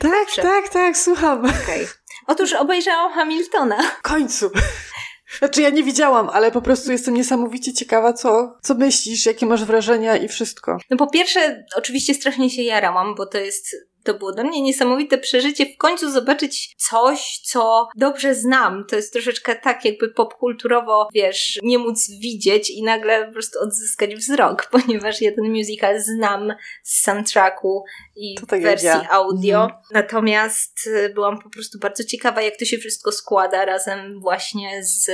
[0.00, 0.42] Tak, Dobrze.
[0.42, 1.38] tak, tak, słucham.
[1.38, 1.54] Okej.
[1.60, 1.86] Okay.
[2.26, 3.82] Otóż obejrzałam Hamiltona.
[3.82, 4.50] W końcu.
[5.38, 9.64] Znaczy ja nie widziałam, ale po prostu jestem niesamowicie ciekawa, co, co myślisz, jakie masz
[9.64, 10.78] wrażenia i wszystko.
[10.90, 15.18] No po pierwsze, oczywiście strasznie się jarałam, bo to jest to było dla mnie niesamowite
[15.18, 18.84] przeżycie w końcu zobaczyć coś, co dobrze znam.
[18.88, 24.14] To jest troszeczkę tak jakby popkulturowo, wiesz, nie móc widzieć i nagle po prostu odzyskać
[24.14, 27.84] wzrok, ponieważ jeden musical znam z soundtracku
[28.16, 29.62] i tak wersji audio.
[29.62, 29.80] Mhm.
[29.90, 35.10] Natomiast y, byłam po prostu bardzo ciekawa, jak to się wszystko składa razem właśnie z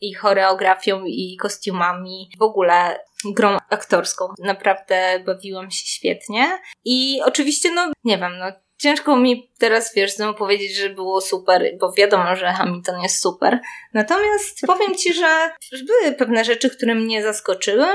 [0.00, 2.30] i choreografią i kostiumami.
[2.38, 4.24] W ogóle grą aktorską.
[4.38, 6.58] Naprawdę bawiłam się świetnie.
[6.84, 8.46] I oczywiście, no, nie wiem, no,
[8.78, 13.60] ciężko mi teraz, wiesz, znowu powiedzieć, że było super, bo wiadomo, że Hamilton jest super.
[13.94, 17.86] Natomiast powiem ci, że były pewne rzeczy, które mnie zaskoczyły.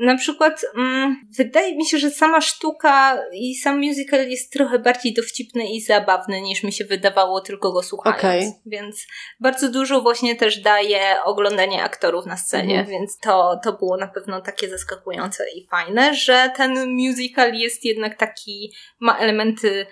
[0.00, 5.14] Na przykład, mm, wydaje mi się, że sama sztuka i sam musical jest trochę bardziej
[5.14, 8.22] dowcipny i zabawny niż mi się wydawało tylko go słuchając.
[8.22, 8.60] Okay.
[8.66, 9.06] Więc
[9.40, 12.88] bardzo dużo właśnie też daje oglądanie aktorów na scenie, mhm.
[12.88, 18.18] więc to, to było na pewno takie zaskakujące i fajne, że ten musical jest jednak
[18.18, 19.86] taki, ma elementy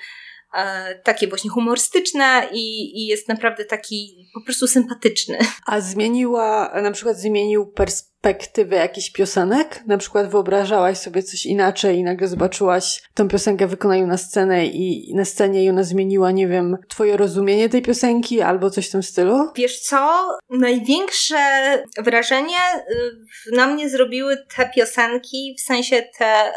[0.55, 5.39] e, takie właśnie humorystyczne i, i jest naprawdę taki po prostu sympatyczny.
[5.67, 9.83] A zmieniła, na przykład zmienił perspektywę perspektywy jakichś piosenek?
[9.87, 15.15] Na przykład wyobrażałaś sobie coś inaczej i nagle zobaczyłaś tą piosenkę wykonają na scenę i
[15.15, 19.03] na scenie i ona zmieniła, nie wiem, twoje rozumienie tej piosenki albo coś w tym
[19.03, 19.51] stylu?
[19.57, 20.29] Wiesz co?
[20.51, 21.39] Największe
[21.99, 22.59] wrażenie
[23.47, 26.53] y, na mnie zrobiły te piosenki, w sensie te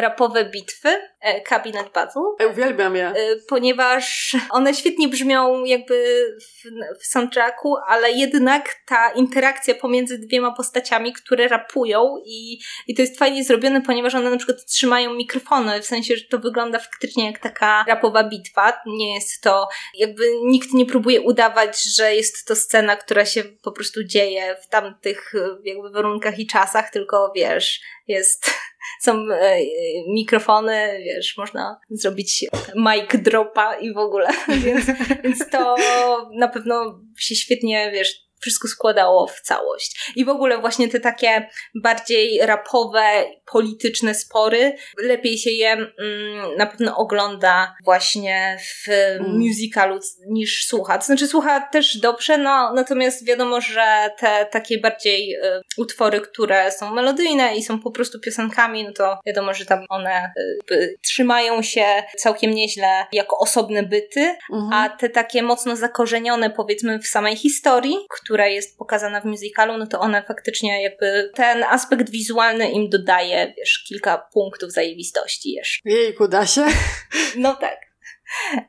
[0.00, 0.88] rapowe bitwy,
[1.20, 2.22] e, Cabinet Battle.
[2.40, 3.12] Ja uwielbiam je.
[3.16, 6.68] Y, ponieważ one świetnie brzmią jakby w,
[7.00, 13.02] w soundtracku, ale jednak ta interakcja pomiędzy dwiema postaciami postaciami, które rapują i, i to
[13.02, 17.26] jest fajnie zrobione, ponieważ one na przykład trzymają mikrofony, w sensie, że to wygląda faktycznie
[17.26, 18.72] jak taka rapowa bitwa.
[18.86, 23.72] Nie jest to, jakby nikt nie próbuje udawać, że jest to scena, która się po
[23.72, 25.32] prostu dzieje w tamtych
[25.64, 28.50] jakby warunkach i czasach, tylko wiesz, jest
[29.04, 29.58] są e,
[30.08, 32.44] mikrofony, wiesz, można zrobić
[32.76, 34.28] mic dropa i w ogóle,
[34.64, 34.86] więc,
[35.24, 35.76] więc to
[36.32, 40.12] na pewno się świetnie, wiesz, wszystko składało w całość.
[40.16, 46.66] I w ogóle właśnie te takie bardziej rapowe, polityczne spory, lepiej się je mm, na
[46.66, 49.38] pewno ogląda właśnie w mm.
[49.38, 50.98] musicalu niż słucha.
[50.98, 56.72] To znaczy słucha też dobrze, no natomiast wiadomo, że te takie bardziej y, utwory, które
[56.72, 60.32] są melodyjne i są po prostu piosenkami, no to wiadomo, że tam one
[60.70, 61.84] y, trzymają się
[62.18, 64.72] całkiem nieźle jako osobne byty, mhm.
[64.72, 67.96] a te takie mocno zakorzenione powiedzmy w samej historii,
[68.34, 73.54] która jest pokazana w musicalu, no to one faktycznie jakby ten aspekt wizualny im dodaje,
[73.56, 75.80] wiesz, kilka punktów zajebistości jeszcze.
[75.84, 76.66] Jejku, da się?
[77.36, 77.93] No tak.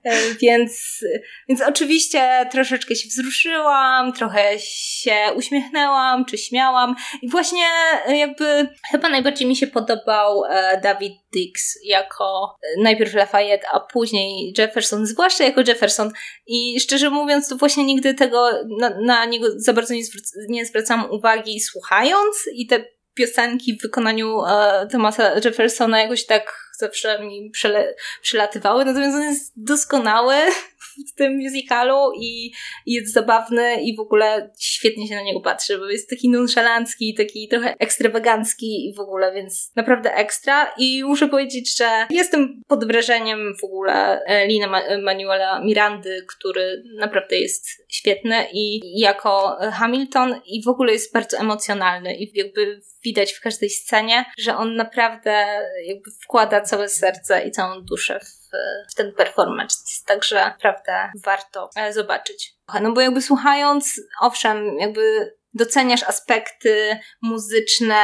[0.04, 1.04] E, więc,
[1.50, 6.96] więc oczywiście troszeczkę się wzruszyłam, trochę się uśmiechnęłam, czy śmiałam.
[7.22, 7.66] I właśnie
[8.08, 14.54] jakby chyba najbardziej mi się podobał e, David Dix jako e, najpierw Lafayette, a później
[14.58, 16.12] Jefferson, zwłaszcza jako Jefferson.
[16.48, 20.02] I szczerze mówiąc, to właśnie nigdy tego na, na niego za bardzo nie,
[20.50, 27.20] nie zwracam uwagi słuchając i te piosenki w wykonaniu e, Thomasa Jeffersona jakoś tak zawsze
[27.20, 30.36] mi przele- przylatywały, natomiast on jest doskonały
[31.12, 32.52] w tym musicalu i,
[32.86, 37.48] jest zabawny i w ogóle świetnie się na niego patrzy, bo jest taki nonszalancki, taki
[37.48, 40.74] trochę ekstrawagancki i w ogóle, więc naprawdę ekstra.
[40.78, 44.68] I muszę powiedzieć, że jestem pod wrażeniem w ogóle e, Lina
[45.04, 52.16] Manuela Mirandy, który naprawdę jest świetny i jako Hamilton i w ogóle jest bardzo emocjonalny
[52.16, 55.46] i jakby widać w każdej scenie, że on naprawdę
[55.86, 58.45] jakby wkłada całe serce i całą duszę w,
[58.92, 59.76] w ten performance.
[60.06, 62.56] Także naprawdę warto e, zobaczyć.
[62.82, 67.96] No bo jakby słuchając, owszem, jakby doceniasz aspekty muzyczne,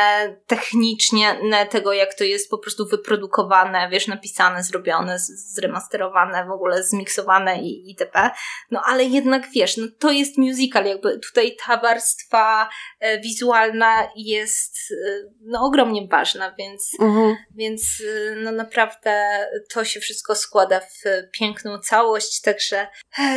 [0.47, 1.35] techniczne
[1.69, 7.89] tego, jak to jest po prostu wyprodukowane, wiesz, napisane, zrobione, zremasterowane, w ogóle zmiksowane i
[7.89, 8.29] itp.
[8.71, 14.77] No ale jednak wiesz, no to jest musical, jakby tutaj ta warstwa e, wizualna jest
[14.91, 15.11] e,
[15.41, 17.35] no ogromnie ważna, więc, mhm.
[17.55, 21.03] więc e, no naprawdę to się wszystko składa w
[21.39, 22.87] piękną całość, także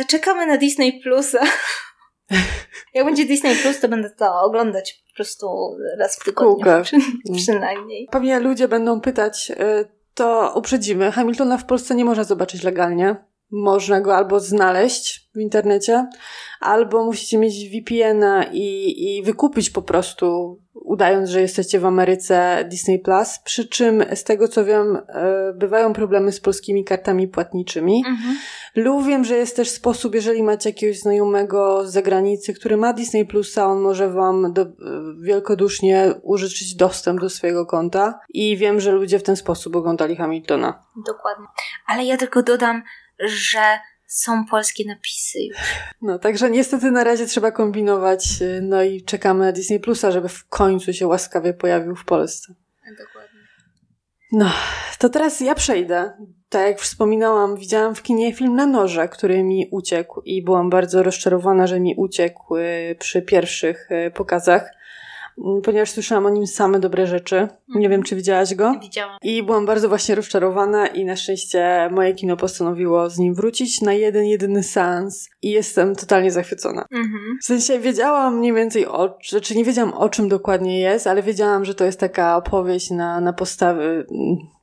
[0.07, 1.43] czekamy na Disney Plusa.
[2.93, 6.65] Jak będzie Disney Plus, to będę to oglądać po prostu raz w tygodniu.
[6.83, 6.97] Przy,
[7.35, 8.07] przynajmniej.
[8.11, 9.55] Pewnie ludzie będą pytać, y,
[10.13, 11.11] to uprzedzimy.
[11.11, 13.15] Hamiltona w Polsce nie można zobaczyć legalnie.
[13.51, 16.07] Można go albo znaleźć w internecie,
[16.59, 22.99] albo musicie mieć VPN-a i, i wykupić po prostu, udając, że jesteście w Ameryce Disney
[22.99, 23.39] Plus.
[23.43, 28.03] Przy czym, z tego co wiem, e, bywają problemy z polskimi kartami płatniczymi.
[28.07, 28.37] Mhm.
[28.75, 33.25] Lub wiem, że jest też sposób, jeżeli macie jakiegoś znajomego z zagranicy, który ma Disney
[33.25, 34.65] Plusa, on może wam do,
[35.21, 38.19] wielkodusznie użyczyć dostęp do swojego konta.
[38.29, 40.83] I wiem, że ludzie w ten sposób oglądali Hamiltona.
[41.07, 41.45] Dokładnie.
[41.87, 42.83] Ale ja tylko dodam,
[43.19, 45.57] że są polskie napisy już.
[46.01, 50.29] No, także niestety na razie trzeba kombinować, y, no i czekamy na Disney Plusa, żeby
[50.29, 52.53] w końcu się łaskawie pojawił w Polsce.
[52.89, 53.39] Dokładnie.
[54.31, 54.51] No,
[54.99, 56.11] to teraz ja przejdę.
[56.49, 61.03] Tak jak wspominałam, widziałam w kinie film na noże, który mi uciekł i byłam bardzo
[61.03, 64.71] rozczarowana, że mi uciekł y, przy pierwszych y, pokazach.
[65.37, 67.47] Mm, ponieważ słyszałam o nim same dobre rzeczy.
[67.75, 68.75] Nie wiem, czy widziałaś go?
[68.81, 69.17] Widziałam.
[69.23, 73.93] I byłam bardzo właśnie rozczarowana i na szczęście moje kino postanowiło z nim wrócić na
[73.93, 76.85] jeden, jedyny seans i jestem totalnie zachwycona.
[76.91, 77.37] Mhm.
[77.41, 81.23] W sensie wiedziałam mniej więcej o, czy znaczy nie wiedziałam o czym dokładnie jest, ale
[81.23, 84.05] wiedziałam, że to jest taka opowieść na, na postawy,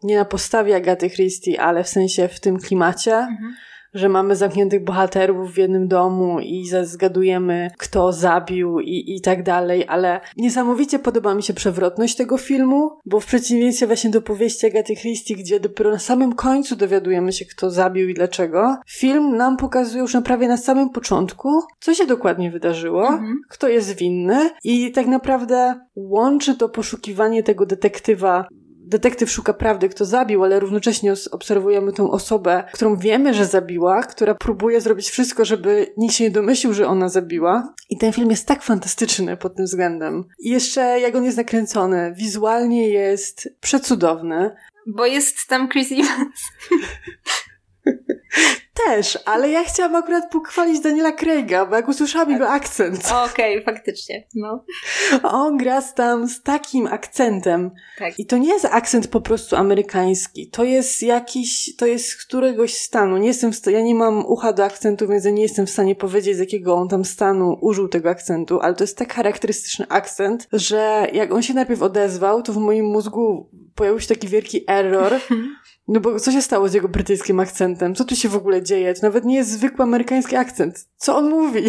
[0.03, 3.15] nie na postawie Agaty Christie, ale w sensie w tym klimacie.
[3.17, 3.55] Mhm
[3.95, 9.85] że mamy zamkniętych bohaterów w jednym domu i zgadujemy, kto zabił i, i tak dalej,
[9.89, 14.97] ale niesamowicie podoba mi się przewrotność tego filmu, bo w przeciwieństwie właśnie do powieści Agaty
[14.97, 20.03] Christie, gdzie dopiero na samym końcu dowiadujemy się, kto zabił i dlaczego, film nam pokazuje
[20.03, 21.49] już na prawie na samym początku,
[21.81, 23.41] co się dokładnie wydarzyło, mhm.
[23.49, 28.47] kto jest winny i tak naprawdę łączy to poszukiwanie tego detektywa
[28.87, 34.35] detektyw szuka prawdy, kto zabił, ale równocześnie obserwujemy tą osobę, którą wiemy, że zabiła, która
[34.35, 37.75] próbuje zrobić wszystko, żeby nikt się nie domyślił, że ona zabiła.
[37.91, 40.25] I ten film jest tak fantastyczny pod tym względem.
[40.39, 44.51] I jeszcze jak on jest nakręcony, wizualnie jest przecudowny.
[44.87, 46.41] Bo jest tam Chris Evans.
[48.87, 52.33] Też, ale ja chciałam akurat pochwalić Daniela Craiga, bo jak usłyszałam tak.
[52.33, 53.13] jego akcent.
[53.33, 54.65] Okej, okay, faktycznie, no.
[55.23, 57.71] On gra tam z takim akcentem.
[57.99, 58.19] Tak.
[58.19, 60.51] I to nie jest akcent po prostu amerykański.
[60.51, 63.17] To jest jakiś, to jest z któregoś stanu.
[63.17, 65.71] Nie jestem w st- ja nie mam ucha do akcentu, więc ja nie jestem w
[65.71, 69.87] stanie powiedzieć, z jakiego on tam stanu użył tego akcentu, ale to jest tak charakterystyczny
[69.89, 74.65] akcent, że jak on się najpierw odezwał, to w moim mózgu pojawił się taki wielki
[74.69, 75.13] error,
[75.89, 77.95] No bo co się stało z jego brytyjskim akcentem?
[77.95, 78.95] Co tu się w ogóle dzieje?
[78.95, 80.89] To nawet nie jest zwykły amerykański akcent.
[80.97, 81.65] Co on mówi?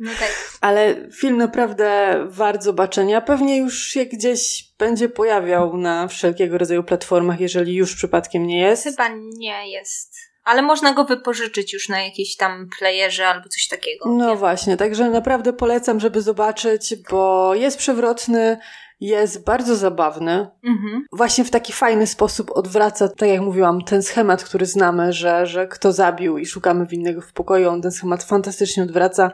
[0.00, 0.28] No tak.
[0.60, 3.20] Ale film naprawdę wart zobaczenia.
[3.20, 8.84] Pewnie już się gdzieś będzie pojawiał na wszelkiego rodzaju platformach, jeżeli już przypadkiem nie jest.
[8.84, 10.28] Chyba nie jest.
[10.44, 14.08] Ale można go wypożyczyć już na jakiejś tam playerze albo coś takiego.
[14.08, 14.36] No nie?
[14.36, 18.58] właśnie, także naprawdę polecam, żeby zobaczyć, bo jest przewrotny,
[19.00, 20.48] jest bardzo zabawny.
[20.64, 21.06] Mhm.
[21.12, 25.66] Właśnie w taki fajny sposób odwraca, tak jak mówiłam, ten schemat, który znamy, że, że
[25.66, 27.68] kto zabił i szukamy winnego w pokoju.
[27.68, 29.30] On ten schemat fantastycznie odwraca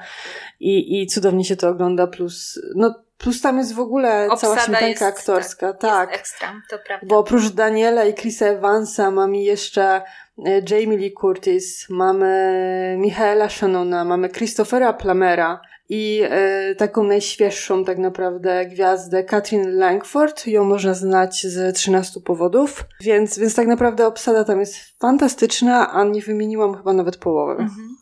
[0.60, 2.06] i, i cudownie się to ogląda.
[2.06, 5.72] Plus, no, plus tam jest w ogóle Obsada cała śmietanka jest, aktorska.
[5.72, 6.14] Tak, tak.
[6.14, 7.06] Ekstra, to prawda.
[7.06, 10.02] Bo oprócz Daniela i Chrisa Evansa mamy jeszcze
[10.46, 17.98] e, Jamie Lee Curtis, mamy Michaela Shannona, mamy Christophera Plamera, i e, taką najświeższą tak
[17.98, 20.46] naprawdę gwiazdę Katrin Langford.
[20.46, 26.04] Ją można znać z 13 powodów, więc, więc tak naprawdę obsada tam jest fantastyczna, a
[26.04, 27.52] nie wymieniłam chyba nawet połowy.
[27.52, 27.96] Mhm.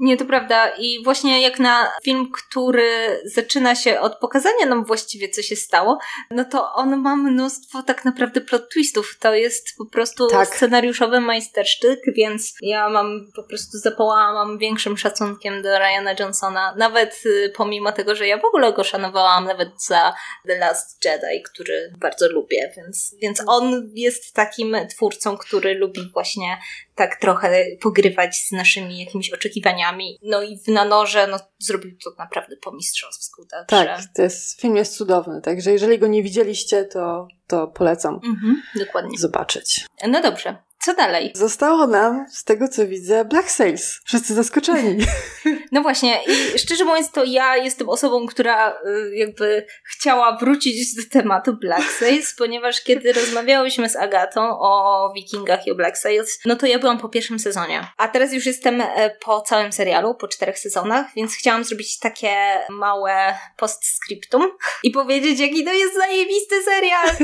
[0.00, 0.68] Nie, to prawda.
[0.78, 5.98] I właśnie jak na film, który zaczyna się od pokazania nam właściwie, co się stało,
[6.30, 9.16] no to on ma mnóstwo tak naprawdę plot twistów.
[9.20, 10.56] To jest po prostu tak.
[10.56, 17.22] scenariuszowy majstersztyk, więc ja mam po prostu zapałałam większym szacunkiem do Ryana Johnsona, nawet
[17.56, 20.14] pomimo tego, że ja w ogóle go szanowałam nawet za
[20.46, 26.58] The Last Jedi, który bardzo lubię, więc, więc on jest takim twórcą, który lubi właśnie
[26.94, 30.18] tak trochę pogrywać z naszymi jakimiś oczekiwaniami.
[30.22, 33.46] No i w Nanorze no, zrobił to naprawdę po mistrzowsku.
[33.46, 33.86] Także...
[33.86, 38.62] Tak, to jest, film jest cudowny, także jeżeli go nie widzieliście, to, to polecam mhm,
[38.78, 39.18] dokładnie.
[39.18, 39.86] zobaczyć.
[40.08, 41.32] No dobrze, co dalej?
[41.34, 44.00] Zostało nam, z tego co widzę, Black Sales.
[44.04, 44.96] Wszyscy zaskoczeni.
[45.72, 51.02] No właśnie, i szczerze mówiąc, to ja jestem osobą, która y, jakby chciała wrócić do
[51.10, 56.56] tematu Black Sales, ponieważ kiedy rozmawiałyśmy z Agatą o Wikingach i o Black Sales, no
[56.56, 57.86] to ja byłam po pierwszym sezonie.
[57.96, 62.34] A teraz już jestem e, po całym serialu, po czterech sezonach, więc chciałam zrobić takie
[62.70, 64.42] małe postscriptum
[64.82, 67.08] i powiedzieć, jaki to jest zajebisty serial.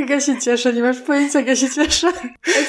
[0.00, 2.12] jak ja się cieszę, cieszę, nie masz pojęcia, jak ja się cieszę.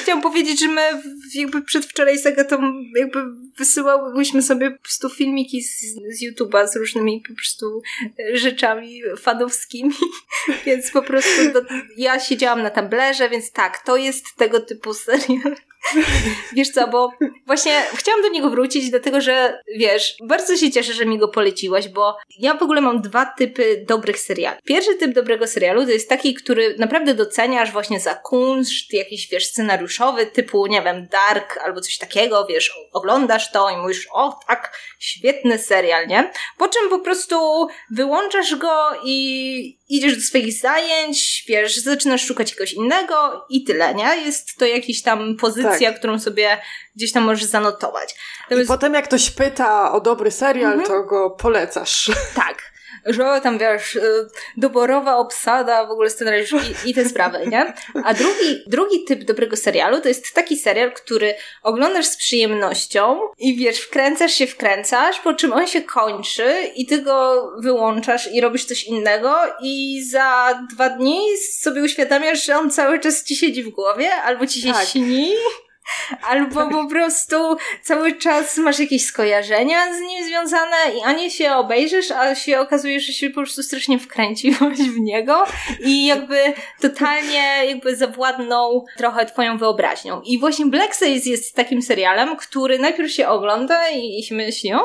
[0.02, 1.02] chciałam powiedzieć, że my
[1.34, 3.22] jakby przedwczoraj z Agatą jakby
[3.56, 7.82] wysyłałyśmy sobie po prostu filmiki z, z YouTube'a z różnymi po prostu
[8.34, 9.94] rzeczami fanowskimi,
[10.66, 11.60] więc po prostu do,
[11.96, 15.56] ja siedziałam na tablerze, więc tak, to jest tego typu serial.
[16.56, 17.12] Wiesz co, bo
[17.46, 21.88] właśnie chciałam do niego wrócić, dlatego że wiesz, bardzo się cieszę, że mi go poleciłaś,
[21.88, 24.58] bo ja w ogóle mam dwa typy dobrych seriali.
[24.64, 29.46] Pierwszy typ dobrego serialu to jest taki, który naprawdę doceniasz właśnie za kunszt, jakiś wiesz,
[29.46, 34.78] scenariuszowy, typu, nie wiem, Dark albo coś takiego, wiesz, oglądasz to i mówisz, o tak,
[34.98, 36.32] świetny serial, nie?
[36.58, 42.72] Po czym po prostu wyłączasz go i idziesz do swoich zajęć, wiesz, zaczynasz szukać czegoś
[42.72, 44.16] innego i tyle, nie?
[44.24, 45.98] Jest to jakiś tam pozycja, tak.
[45.98, 46.58] którą sobie
[46.96, 48.14] gdzieś tam możesz zanotować.
[48.42, 48.68] Natomiast...
[48.70, 50.88] I potem jak ktoś pyta o dobry serial, mhm.
[50.88, 52.10] to go polecasz.
[52.34, 52.69] Tak
[53.06, 57.74] że tam wiesz, y, doborowa obsada, w ogóle scenariusz i, i te sprawy, nie?
[58.04, 63.56] A drugi, drugi typ dobrego serialu to jest taki serial, który oglądasz z przyjemnością i
[63.56, 68.64] wiesz, wkręcasz się, wkręcasz, po czym on się kończy i ty go wyłączasz i robisz
[68.64, 71.20] coś innego i za dwa dni
[71.58, 74.86] sobie uświadamiasz, że on cały czas ci siedzi w głowie albo ci się tak.
[74.88, 75.32] śni.
[76.28, 82.10] Albo po prostu cały czas masz jakieś skojarzenia z nim związane i ani się obejrzysz,
[82.10, 85.44] a się okazuje, że się po prostu strasznie wkręciłaś w niego
[85.80, 86.38] i jakby
[86.80, 90.20] totalnie jakby zawładnął trochę twoją wyobraźnią.
[90.20, 94.72] I właśnie Black Sails jest takim serialem, który najpierw się ogląda i, i się myśli,
[94.74, 94.82] o,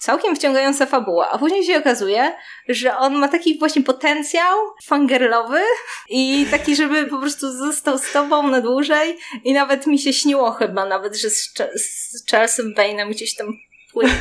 [0.00, 2.34] całkiem wciągająca fabuła, a później się okazuje,
[2.68, 5.60] że on ma taki właśnie potencjał fangirlowy
[6.08, 10.50] i taki, żeby po prostu został z tobą na dłużej i nawet mi się śniło
[10.50, 13.52] chyba nawet, że z, z Charlesem Bane'em gdzieś tam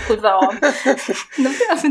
[0.07, 0.59] pływałam.
[1.37, 1.89] Naprawdę.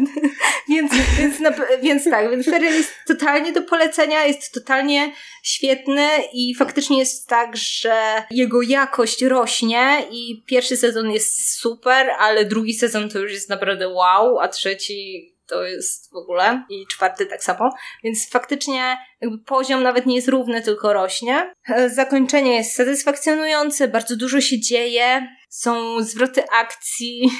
[0.68, 1.36] Więc, więc,
[1.82, 5.12] więc tak, więc serial jest totalnie do polecenia, jest totalnie
[5.42, 12.44] świetny i faktycznie jest tak, że jego jakość rośnie i pierwszy sezon jest super, ale
[12.44, 17.26] drugi sezon to już jest naprawdę wow, a trzeci to jest w ogóle i czwarty
[17.26, 17.74] tak samo,
[18.04, 18.98] więc faktycznie
[19.46, 21.54] poziom nawet nie jest równy, tylko rośnie.
[21.86, 27.30] Zakończenie jest satysfakcjonujące, bardzo dużo się dzieje, są zwroty akcji,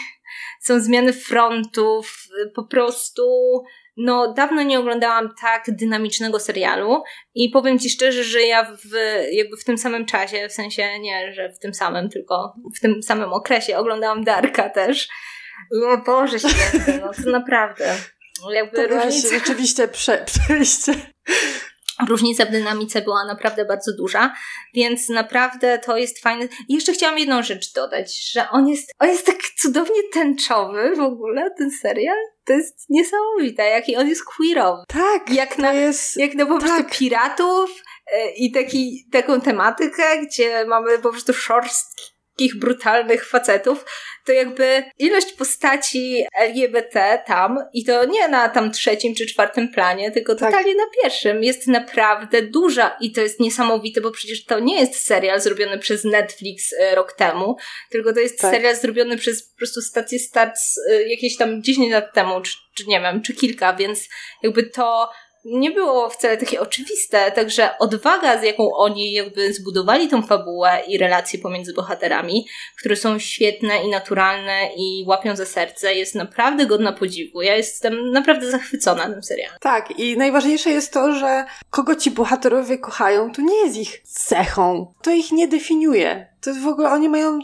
[0.68, 3.22] są zmiany frontów, po prostu
[3.96, 7.02] no dawno nie oglądałam tak dynamicznego serialu
[7.34, 8.90] i powiem Ci szczerze, że ja w,
[9.32, 13.02] jakby w tym samym czasie, w sensie nie, że w tym samym, tylko w tym
[13.02, 15.08] samym okresie oglądałam Darka też.
[15.84, 17.96] O Boże święty, no to naprawdę.
[18.52, 19.28] Jakby to różnica...
[19.28, 20.94] rzeczywiście prze, przejście
[22.08, 24.34] Różnica w dynamice była naprawdę bardzo duża,
[24.74, 26.48] więc naprawdę to jest fajne.
[26.68, 31.00] I jeszcze chciałam jedną rzecz dodać, że on jest, on jest tak cudownie tęczowy w
[31.00, 32.18] ogóle, ten serial.
[32.44, 34.82] To jest niesamowite, jaki on jest queerowy.
[34.88, 36.16] Tak, jak na, jest...
[36.16, 36.98] Jak na po prostu tak.
[36.98, 37.82] piratów
[38.12, 42.17] e, i taki, taką tematykę, gdzie mamy po prostu szorstki
[42.54, 43.84] brutalnych facetów,
[44.24, 50.10] to jakby ilość postaci LGBT tam, i to nie na tam trzecim czy czwartym planie,
[50.10, 50.50] tylko tak.
[50.50, 55.06] totalnie na pierwszym, jest naprawdę duża i to jest niesamowite, bo przecież to nie jest
[55.06, 57.56] serial zrobiony przez Netflix e, rok temu,
[57.90, 58.54] tylko to jest tak.
[58.54, 62.86] serial zrobiony przez po prostu stację Starts e, jakieś tam 10 lat temu, czy, czy
[62.86, 64.08] nie wiem, czy kilka, więc
[64.42, 65.10] jakby to
[65.44, 70.98] nie było wcale takie oczywiste, także odwaga, z jaką oni jakby zbudowali tą fabułę i
[70.98, 72.46] relacje pomiędzy bohaterami,
[72.78, 77.42] które są świetne i naturalne i łapią za serce, jest naprawdę godna podziwu.
[77.42, 79.56] Ja jestem naprawdę zachwycona tym serialem.
[79.60, 84.94] Tak, i najważniejsze jest to, że kogo ci bohaterowie kochają, to nie jest ich cechą.
[85.02, 86.27] To ich nie definiuje.
[86.40, 87.38] To w ogóle, oni mają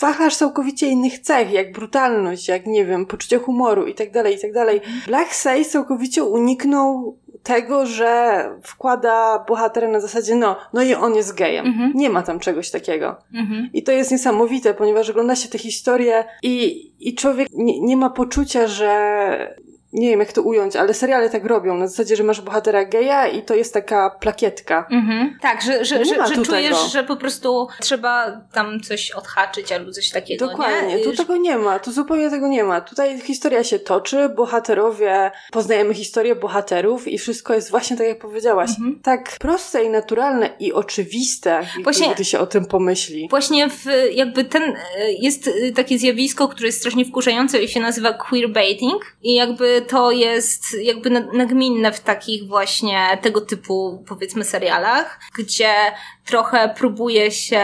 [0.00, 4.40] wachlarz całkowicie innych cech, jak brutalność, jak nie wiem, poczucie humoru i tak dalej, i
[4.40, 4.80] tak dalej.
[5.06, 11.34] Black Sails całkowicie uniknął tego, że wkłada bohatera na zasadzie, no, no i on jest
[11.34, 11.66] gejem.
[11.66, 11.92] Mhm.
[11.94, 13.16] Nie ma tam czegoś takiego.
[13.34, 13.70] Mhm.
[13.72, 18.10] I to jest niesamowite, ponieważ ogląda się tę historię i, i człowiek nie, nie ma
[18.10, 19.58] poczucia, że
[19.92, 23.28] nie wiem jak to ująć, ale seriale tak robią, na zasadzie, że masz bohatera geja
[23.28, 24.86] i to jest taka plakietka.
[24.90, 25.38] Mhm.
[25.42, 26.88] Tak, że, że, że, że czujesz, tego.
[26.92, 30.48] że po prostu trzeba tam coś odhaczyć albo coś takiego.
[30.48, 31.04] Dokładnie, nie?
[31.04, 32.80] tu tego nie ma, tu zupełnie tego nie ma.
[32.80, 38.70] Tutaj historia się toczy, bohaterowie, poznajemy historię bohaterów i wszystko jest właśnie tak jak powiedziałaś.
[38.70, 39.00] Mhm.
[39.02, 43.28] Tak proste i naturalne i oczywiste, właśnie, gdy się o tym pomyśli.
[43.30, 47.80] Właśnie w, jakby ten, e, jest e, takie zjawisko, które jest strasznie wkurzające i się
[47.80, 55.20] nazywa queerbaiting i jakby to jest jakby nagminne w takich właśnie tego typu powiedzmy serialach,
[55.38, 55.74] gdzie
[56.24, 57.62] trochę próbuje się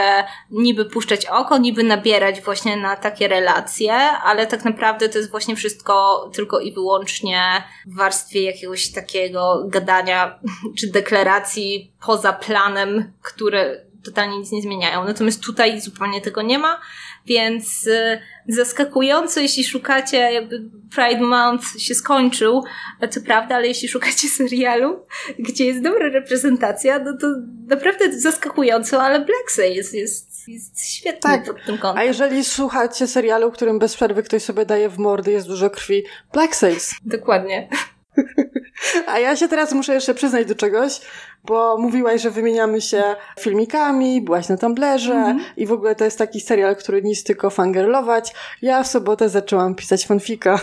[0.51, 5.55] niby puszczać oko, niby nabierać właśnie na takie relacje, ale tak naprawdę to jest właśnie
[5.55, 10.39] wszystko tylko i wyłącznie w warstwie jakiegoś takiego gadania
[10.79, 15.03] czy deklaracji poza planem, które totalnie nic nie zmieniają.
[15.03, 16.81] Natomiast tutaj zupełnie tego nie ma,
[17.25, 22.63] więc y, zaskakująco, jeśli szukacie, jakby Pride Month się skończył,
[23.09, 25.05] co prawda, ale jeśli szukacie serialu,
[25.39, 27.27] gdzie jest dobra reprezentacja, no to
[27.67, 31.45] naprawdę zaskakująco, ale Black Say jest, jest, jest świetny tak.
[31.45, 31.97] pod tym kątem.
[31.97, 36.03] A jeżeli słuchacie serialu, którym bez przerwy ktoś sobie daje w mordy, jest dużo krwi,
[36.33, 36.91] Black Sails.
[37.05, 37.69] Dokładnie.
[39.07, 40.99] A ja się teraz muszę jeszcze przyznać do czegoś,
[41.43, 43.03] bo mówiłaś, że wymieniamy się
[43.39, 45.43] filmikami, byłaś na Tumblerze mm -hmm.
[45.57, 48.33] i w ogóle to jest taki serial, który nic tylko fangirlować.
[48.61, 50.59] Ja w sobotę zaczęłam pisać fanfika.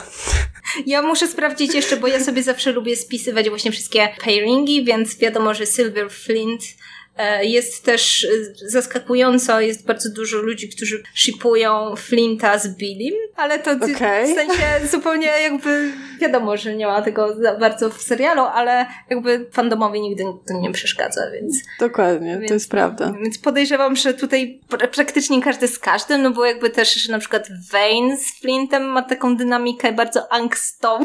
[0.87, 5.55] Ja muszę sprawdzić jeszcze, bo ja sobie zawsze lubię spisywać właśnie wszystkie pairingi, więc wiadomo,
[5.55, 6.63] że Silver Flint
[7.43, 13.71] jest też e, zaskakująco, jest bardzo dużo ludzi, którzy shipują Flinta z Billim, ale to
[13.71, 14.27] okay.
[14.27, 19.47] w sensie zupełnie jakby wiadomo, że nie ma tego za bardzo w serialu, ale jakby
[19.53, 21.57] fandomowi nigdy to nie przeszkadza, więc...
[21.81, 23.13] Dokładnie, więc, to jest prawda.
[23.23, 24.61] Więc podejrzewam, że tutaj
[24.93, 29.37] praktycznie każdy z każdym, no bo jakby też na przykład Vane z Flintem ma taką
[29.37, 31.05] dynamikę bardzo angstową,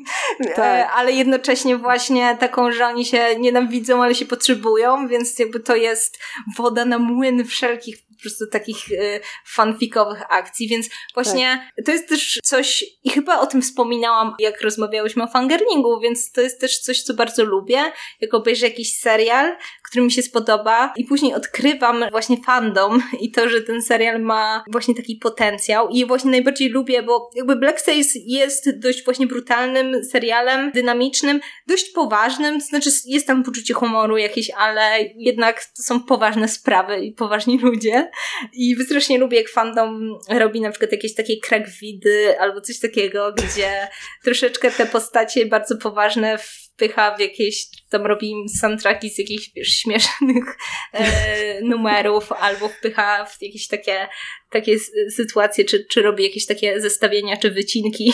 [0.56, 0.58] tak.
[0.58, 5.76] E, ale jednocześnie właśnie taką, że oni się nienawidzą, ale się potrzebują, więc jakby to
[5.76, 6.18] jest
[6.56, 11.86] woda na młyn wszelkich po prostu takich y, fanfikowych akcji, więc właśnie tak.
[11.86, 16.40] to jest też coś, i chyba o tym wspominałam, jak rozmawiałyśmy o fangirlingu, więc to
[16.40, 21.04] jest też coś, co bardzo lubię, jak obejrzę jakiś serial, który mi się spodoba i
[21.04, 26.30] później odkrywam właśnie fandom i to, że ten serial ma właśnie taki potencjał i właśnie
[26.30, 32.66] najbardziej lubię, bo jakby Black Sails jest dość właśnie brutalnym serialem, dynamicznym, dość poważnym, to
[32.66, 38.07] znaczy jest tam poczucie humoru jakieś, ale jednak to są poważne sprawy i poważni ludzie
[38.52, 43.88] i strasznie lubię, jak fandom robi na przykład jakieś takie krakwidy albo coś takiego, gdzie
[44.24, 46.38] troszeczkę te postacie bardzo poważne
[46.78, 50.56] wpycha w jakieś, tam robi im soundtracki z jakichś wiesz, śmiesznych
[50.92, 54.08] e, numerów, albo wpycha w jakieś takie
[54.50, 54.76] takie
[55.16, 58.12] sytuacje, czy, czy robi jakieś takie zestawienia, czy wycinki,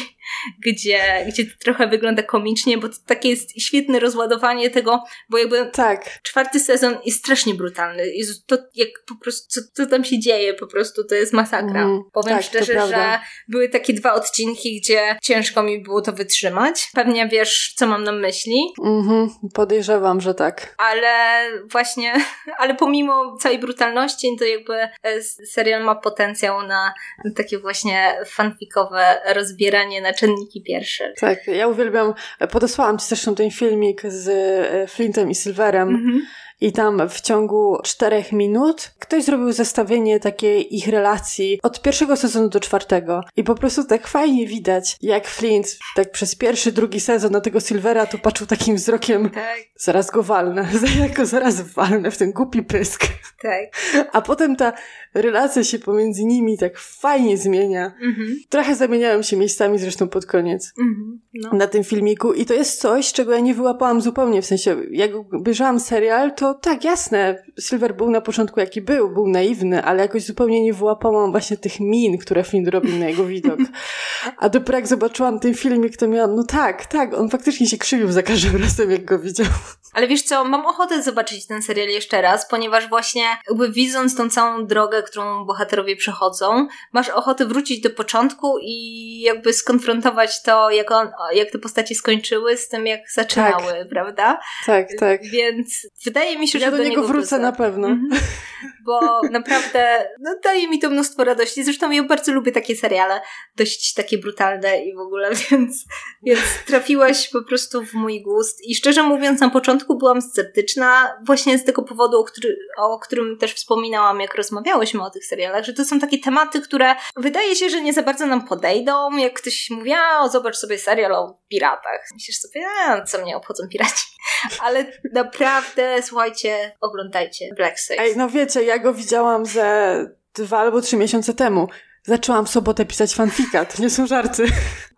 [0.67, 5.71] gdzie, gdzie to trochę wygląda komicznie, bo to takie jest świetne rozładowanie tego, bo jakby
[5.73, 6.23] tak.
[6.23, 8.11] czwarty sezon jest strasznie brutalny.
[8.15, 11.83] Jest to jak po prostu, co, co tam się dzieje, po prostu to jest masakra.
[11.83, 16.91] Mm, Powiem tak, szczerze, że były takie dwa odcinki, gdzie ciężko mi było to wytrzymać.
[16.95, 18.54] Pewnie wiesz, co mam na myśli.
[18.85, 20.75] Mhm, podejrzewam, że tak.
[20.79, 22.13] Ale właśnie,
[22.59, 26.95] ale pomimo całej brutalności, to jakby e, serial ma potencjał na
[27.37, 31.13] takie właśnie fanfikowe rozbieranie na czynniki pierwsze.
[31.21, 32.15] Tak, ja uwielbiam,
[32.51, 36.21] podesłałam Ci zresztą ten filmik z e, Flintem i Silverem, -hmm.
[36.65, 42.49] I tam w ciągu czterech minut ktoś zrobił zestawienie takiej ich relacji od pierwszego sezonu
[42.49, 43.25] do czwartego.
[43.37, 47.61] I po prostu tak fajnie widać, jak Flint tak przez pierwszy, drugi sezon na tego
[47.61, 49.59] Silvera to patrzył takim wzrokiem tak.
[49.77, 50.69] zaraz go walnę,
[51.09, 53.07] jako zaraz walnę w ten głupi pysk.
[53.43, 53.65] Tak.
[54.13, 54.73] A potem ta
[55.15, 57.93] relacja się pomiędzy nimi tak fajnie zmienia.
[58.03, 58.37] Mhm.
[58.49, 61.21] Trochę zamieniałem się miejscami zresztą pod koniec mhm.
[61.35, 61.51] no.
[61.53, 65.11] na tym filmiku i to jest coś, czego ja nie wyłapałam zupełnie, w sensie jak
[65.33, 70.25] obejrzałam serial, to tak, jasne, Silver był na początku jaki był, był naiwny, ale jakoś
[70.25, 73.59] zupełnie nie wyłapałam właśnie tych min, które Flynn robił na jego widok.
[74.39, 78.13] A dopiero jak zobaczyłam ten filmik, to miałam, no tak, tak, on faktycznie się krzywił
[78.13, 79.47] za każdym razem, jak go widział.
[79.95, 84.31] Ale wiesz co, mam ochotę zobaczyć ten serial jeszcze raz, ponieważ właśnie jakby widząc tą
[84.31, 90.91] całą drogę, którą bohaterowie przechodzą, masz ochotę wrócić do początku i jakby skonfrontować to, jak,
[90.91, 93.89] on, jak te postacie skończyły z tym, jak zaczynały, tak.
[93.89, 94.41] prawda?
[94.67, 95.21] Tak, tak.
[95.25, 97.89] Więc wydaje mi się, ja że do, do niego, niego wrócę na pewno.
[97.89, 98.23] Mhm.
[98.85, 101.65] Bo naprawdę no, daje mi to mnóstwo radości.
[101.65, 103.21] Zresztą ja bardzo lubię takie seriale,
[103.57, 105.85] dość takie brutalne i w ogóle, więc,
[106.23, 108.59] więc trafiłaś po prostu w mój gust.
[108.65, 113.39] I szczerze mówiąc, na początku byłam sceptyczna, właśnie z tego powodu, o, który, o którym
[113.39, 117.71] też wspominałam, jak rozmawiałyśmy o tych serialach, że to są takie tematy, które wydaje się,
[117.71, 119.17] że nie za bardzo nam podejdą.
[119.17, 122.01] Jak ktoś mówi, a zobacz sobie serial o piratach.
[122.15, 124.07] Myślisz sobie, a co mnie obchodzą piraci.
[124.65, 128.03] Ale naprawdę, słuchajcie, oglądajcie Black Sails.
[128.03, 129.99] Ej, no wiecie, ja go widziałam ze
[130.35, 131.69] dwa albo trzy miesiące temu.
[132.07, 134.47] Zaczęłam w sobotę pisać fanfika, to nie są żarty.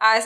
[0.00, 0.20] A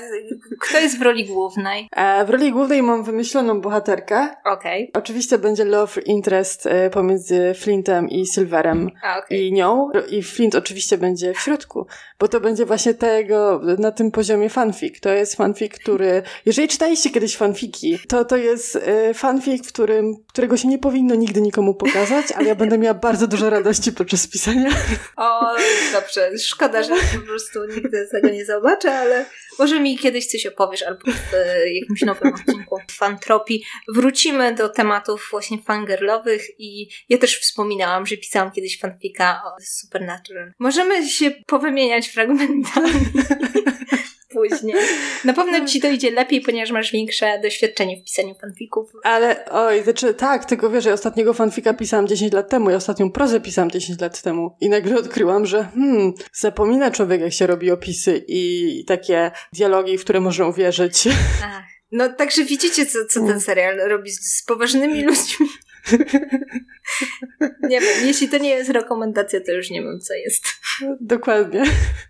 [0.60, 1.88] kto jest w roli głównej?
[1.96, 4.28] E, w roli głównej mam wymyśloną bohaterkę.
[4.44, 4.88] Okej.
[4.88, 5.02] Okay.
[5.02, 9.38] Oczywiście będzie love interest e, pomiędzy Flintem i Silverem okay.
[9.38, 9.90] i nią.
[10.10, 11.86] I Flint oczywiście będzie w środku,
[12.18, 15.00] bo to będzie właśnie tego, na tym poziomie fanfic.
[15.00, 20.14] To jest fanfic, który, jeżeli czytaliście kiedyś fanfiki, to to jest e, fanfic, w którym,
[20.28, 24.26] którego się nie powinno nigdy nikomu pokazać, ale ja będę miała bardzo dużo radości podczas
[24.26, 24.70] pisania.
[25.16, 25.56] O,
[25.92, 26.38] dobrze.
[26.38, 29.24] Szkoda, że po prostu nigdy tego nie zobaczę, ale
[29.60, 33.64] może mi kiedyś coś opowiesz albo w e, jakimś nowym odcinku fantropii.
[33.88, 40.52] Wrócimy do tematów właśnie fangirlowych i ja też wspominałam, że pisałam kiedyś fanfika o Supernatural.
[40.58, 42.92] Możemy się powymieniać fragmentami.
[44.30, 44.74] później.
[45.24, 48.92] Na pewno ci to idzie lepiej, ponieważ masz większe doświadczenie w pisaniu fanfików.
[49.02, 53.10] Ale, oj, znaczy, tak, tylko wiesz, ja ostatniego fanfika pisałam 10 lat temu, ja ostatnią
[53.10, 57.70] prozę pisałam 10 lat temu i nagle odkryłam, że hmm, zapomina człowiek, jak się robi
[57.70, 61.08] opisy i takie dialogi, w które można uwierzyć.
[61.44, 61.62] Ach.
[61.92, 65.46] No, także widzicie, co, co ten serial robi z, z poważnymi ludźmi.
[67.62, 70.44] Nie wiem, jeśli to nie jest rekomendacja, to już nie wiem, co jest.
[71.00, 71.64] Dokładnie.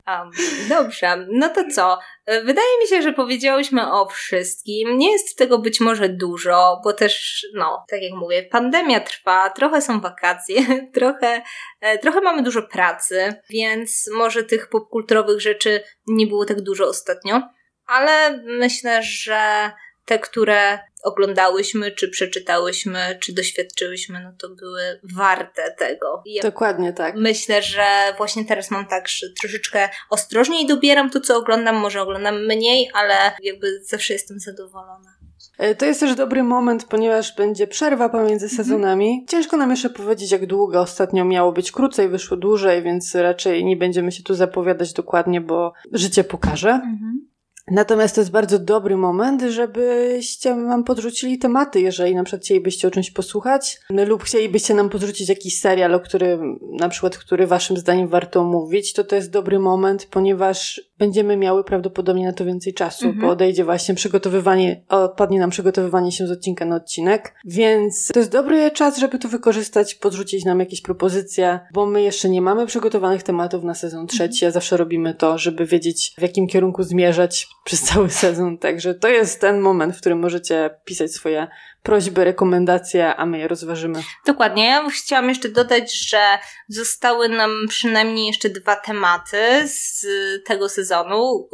[0.09, 0.31] Um,
[0.69, 1.99] dobrze, no to co?
[2.27, 4.99] Wydaje mi się, że powiedziałyśmy o wszystkim.
[4.99, 9.83] Nie jest tego być może dużo, bo też, no, tak jak mówię, pandemia trwa, trochę
[9.83, 10.63] są wakacje,
[10.95, 11.43] trochę,
[11.81, 17.43] e, trochę mamy dużo pracy, więc może tych popkulturowych rzeczy nie było tak dużo ostatnio,
[17.87, 19.71] ale myślę, że
[20.05, 26.23] te, które oglądałyśmy, czy przeczytałyśmy, czy doświadczyłyśmy, no to były warte tego.
[26.27, 27.15] Ja Dokładnie tak.
[27.17, 27.85] Myślę, że
[28.17, 31.77] właśnie teraz mam tak, że troszeczkę ostrożniej dobieram to, co oglądam.
[31.77, 35.21] Może oglądam mniej, ale jakby zawsze jestem zadowolona.
[35.59, 38.57] E, to jest też dobry moment, ponieważ będzie przerwa pomiędzy mhm.
[38.57, 39.27] sezonami.
[39.29, 43.77] Ciężko nam jeszcze powiedzieć, jak długo ostatnio miało być krócej, wyszło dłużej, więc raczej nie
[43.77, 46.71] będziemy się tu zapowiadać dokładnie, bo życie pokaże.
[46.71, 47.30] Mhm.
[47.71, 52.91] Natomiast to jest bardzo dobry moment, żebyście nam podrzucili tematy, jeżeli na przykład chcielibyście o
[52.91, 58.09] czymś posłuchać lub chcielibyście nam podrzucić jakiś serial, o którym, na przykład, który waszym zdaniem
[58.09, 63.07] warto mówić, to to jest dobry moment, ponieważ będziemy miały prawdopodobnie na to więcej czasu,
[63.07, 63.27] mhm.
[63.27, 68.33] bo odejdzie właśnie przygotowywanie, odpadnie nam przygotowywanie się z odcinka na odcinek, więc to jest
[68.33, 73.23] dobry czas, żeby to wykorzystać, podrzucić nam jakieś propozycje, bo my jeszcze nie mamy przygotowanych
[73.23, 77.83] tematów na sezon trzeci, a zawsze robimy to, żeby wiedzieć w jakim kierunku zmierzać przez
[77.83, 81.49] cały sezon, także to jest ten moment, w którym możecie pisać swoje
[81.83, 84.03] prośby, rekomendacje, a my je rozważymy.
[84.27, 84.65] Dokładnie.
[84.67, 86.39] Ja chciałam jeszcze dodać, że
[86.69, 90.07] zostały nam przynajmniej jeszcze dwa tematy z
[90.47, 91.49] tego sezonu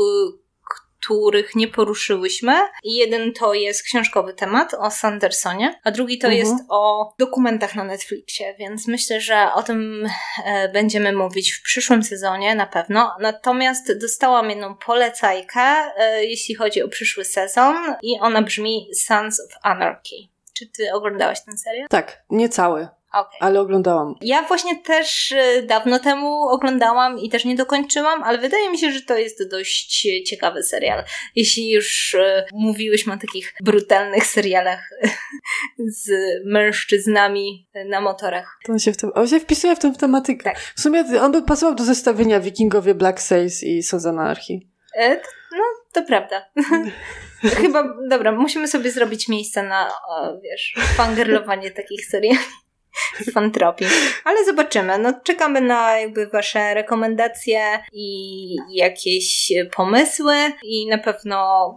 [1.06, 2.52] których nie poruszyłyśmy.
[2.84, 6.44] Jeden to jest książkowy temat o Sandersonie, a drugi to mhm.
[6.44, 10.08] jest o dokumentach na Netflixie, więc myślę, że o tym
[10.44, 13.16] e, będziemy mówić w przyszłym sezonie na pewno.
[13.20, 19.58] Natomiast dostałam jedną polecajkę, e, jeśli chodzi o przyszły sezon i ona brzmi Sons of
[19.62, 20.16] Anarchy.
[20.52, 21.88] Czy ty oglądałaś ten serial?
[21.88, 22.88] Tak, nie cały.
[23.20, 23.38] Okay.
[23.40, 24.14] Ale oglądałam.
[24.20, 28.92] Ja właśnie też y, dawno temu oglądałam i też nie dokończyłam, ale wydaje mi się,
[28.92, 31.04] że to jest dość ciekawy serial.
[31.34, 34.90] Jeśli już y, mówiłyśmy o takich brutalnych serialach
[35.78, 36.10] z
[36.44, 38.58] mężczyznami na motorach.
[38.66, 40.44] To on się, w tym, on się wpisuje w tę tematykę.
[40.44, 40.58] Tak.
[40.58, 44.60] W sumie on by pasował do zestawienia Wikingowie Black Sails i Sons Anarchy.
[44.96, 45.20] E,
[45.52, 46.46] no, to prawda.
[47.60, 52.38] Chyba, dobra, musimy sobie zrobić miejsce na, o, wiesz, fangirlowanie takich seriali
[53.34, 53.86] fantropii.
[54.24, 54.98] Ale zobaczymy.
[54.98, 57.60] No, czekamy na jakby wasze rekomendacje
[57.92, 61.36] i jakieś pomysły i na pewno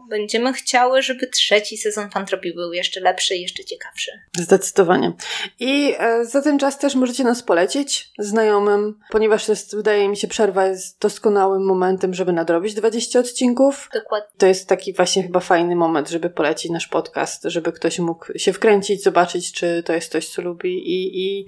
[0.09, 4.11] będziemy chciały, żeby trzeci sezon fantropii był jeszcze lepszy i jeszcze ciekawszy.
[4.37, 5.13] Zdecydowanie.
[5.59, 10.17] I e, za ten czas też możecie nas polecić znajomym, ponieważ to jest, wydaje mi
[10.17, 13.89] się, przerwa jest doskonałym momentem, żeby nadrobić 20 odcinków.
[13.93, 14.29] Dokładnie.
[14.37, 18.53] To jest taki właśnie chyba fajny moment, żeby polecić nasz podcast, żeby ktoś mógł się
[18.53, 21.45] wkręcić, zobaczyć, czy to jest coś, co lubi i i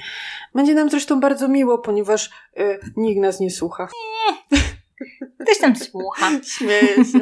[0.55, 3.87] będzie nam zresztą bardzo miło, ponieważ y, nikt nas nie słucha.
[4.51, 4.59] Nie.
[5.43, 6.31] Ktoś tam słucha.
[6.43, 7.19] Śmieję się.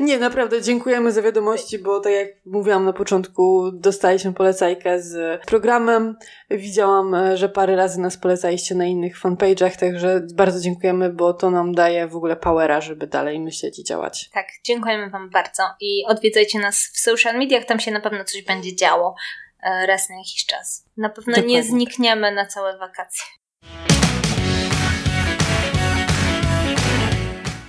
[0.00, 6.16] Nie, naprawdę dziękujemy za wiadomości, bo tak jak mówiłam na początku, dostaliśmy polecajkę z programem.
[6.50, 11.74] Widziałam, że parę razy nas polecaliście na innych fanpage'ach, także bardzo dziękujemy, bo to nam
[11.74, 14.30] daje w ogóle powera, żeby dalej myśleć i działać.
[14.30, 18.42] Tak, dziękujemy Wam bardzo i odwiedzajcie nas w social mediach, tam się na pewno coś
[18.42, 19.14] będzie działo.
[19.62, 20.84] E, raz na jakiś czas.
[20.96, 21.54] Na pewno Dokładnie.
[21.54, 23.24] nie znikniemy na całe wakacje.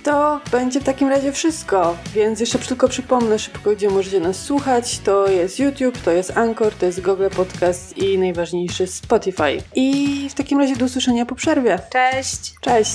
[0.02, 4.98] To będzie w takim razie wszystko, więc jeszcze tylko przypomnę szybko, gdzie możecie nas słuchać.
[4.98, 9.62] To jest YouTube, to jest Anchor, to jest Google Podcast i najważniejszy Spotify.
[9.74, 11.78] I w takim razie do usłyszenia po przerwie.
[11.90, 12.54] Cześć!
[12.60, 12.94] Cześć!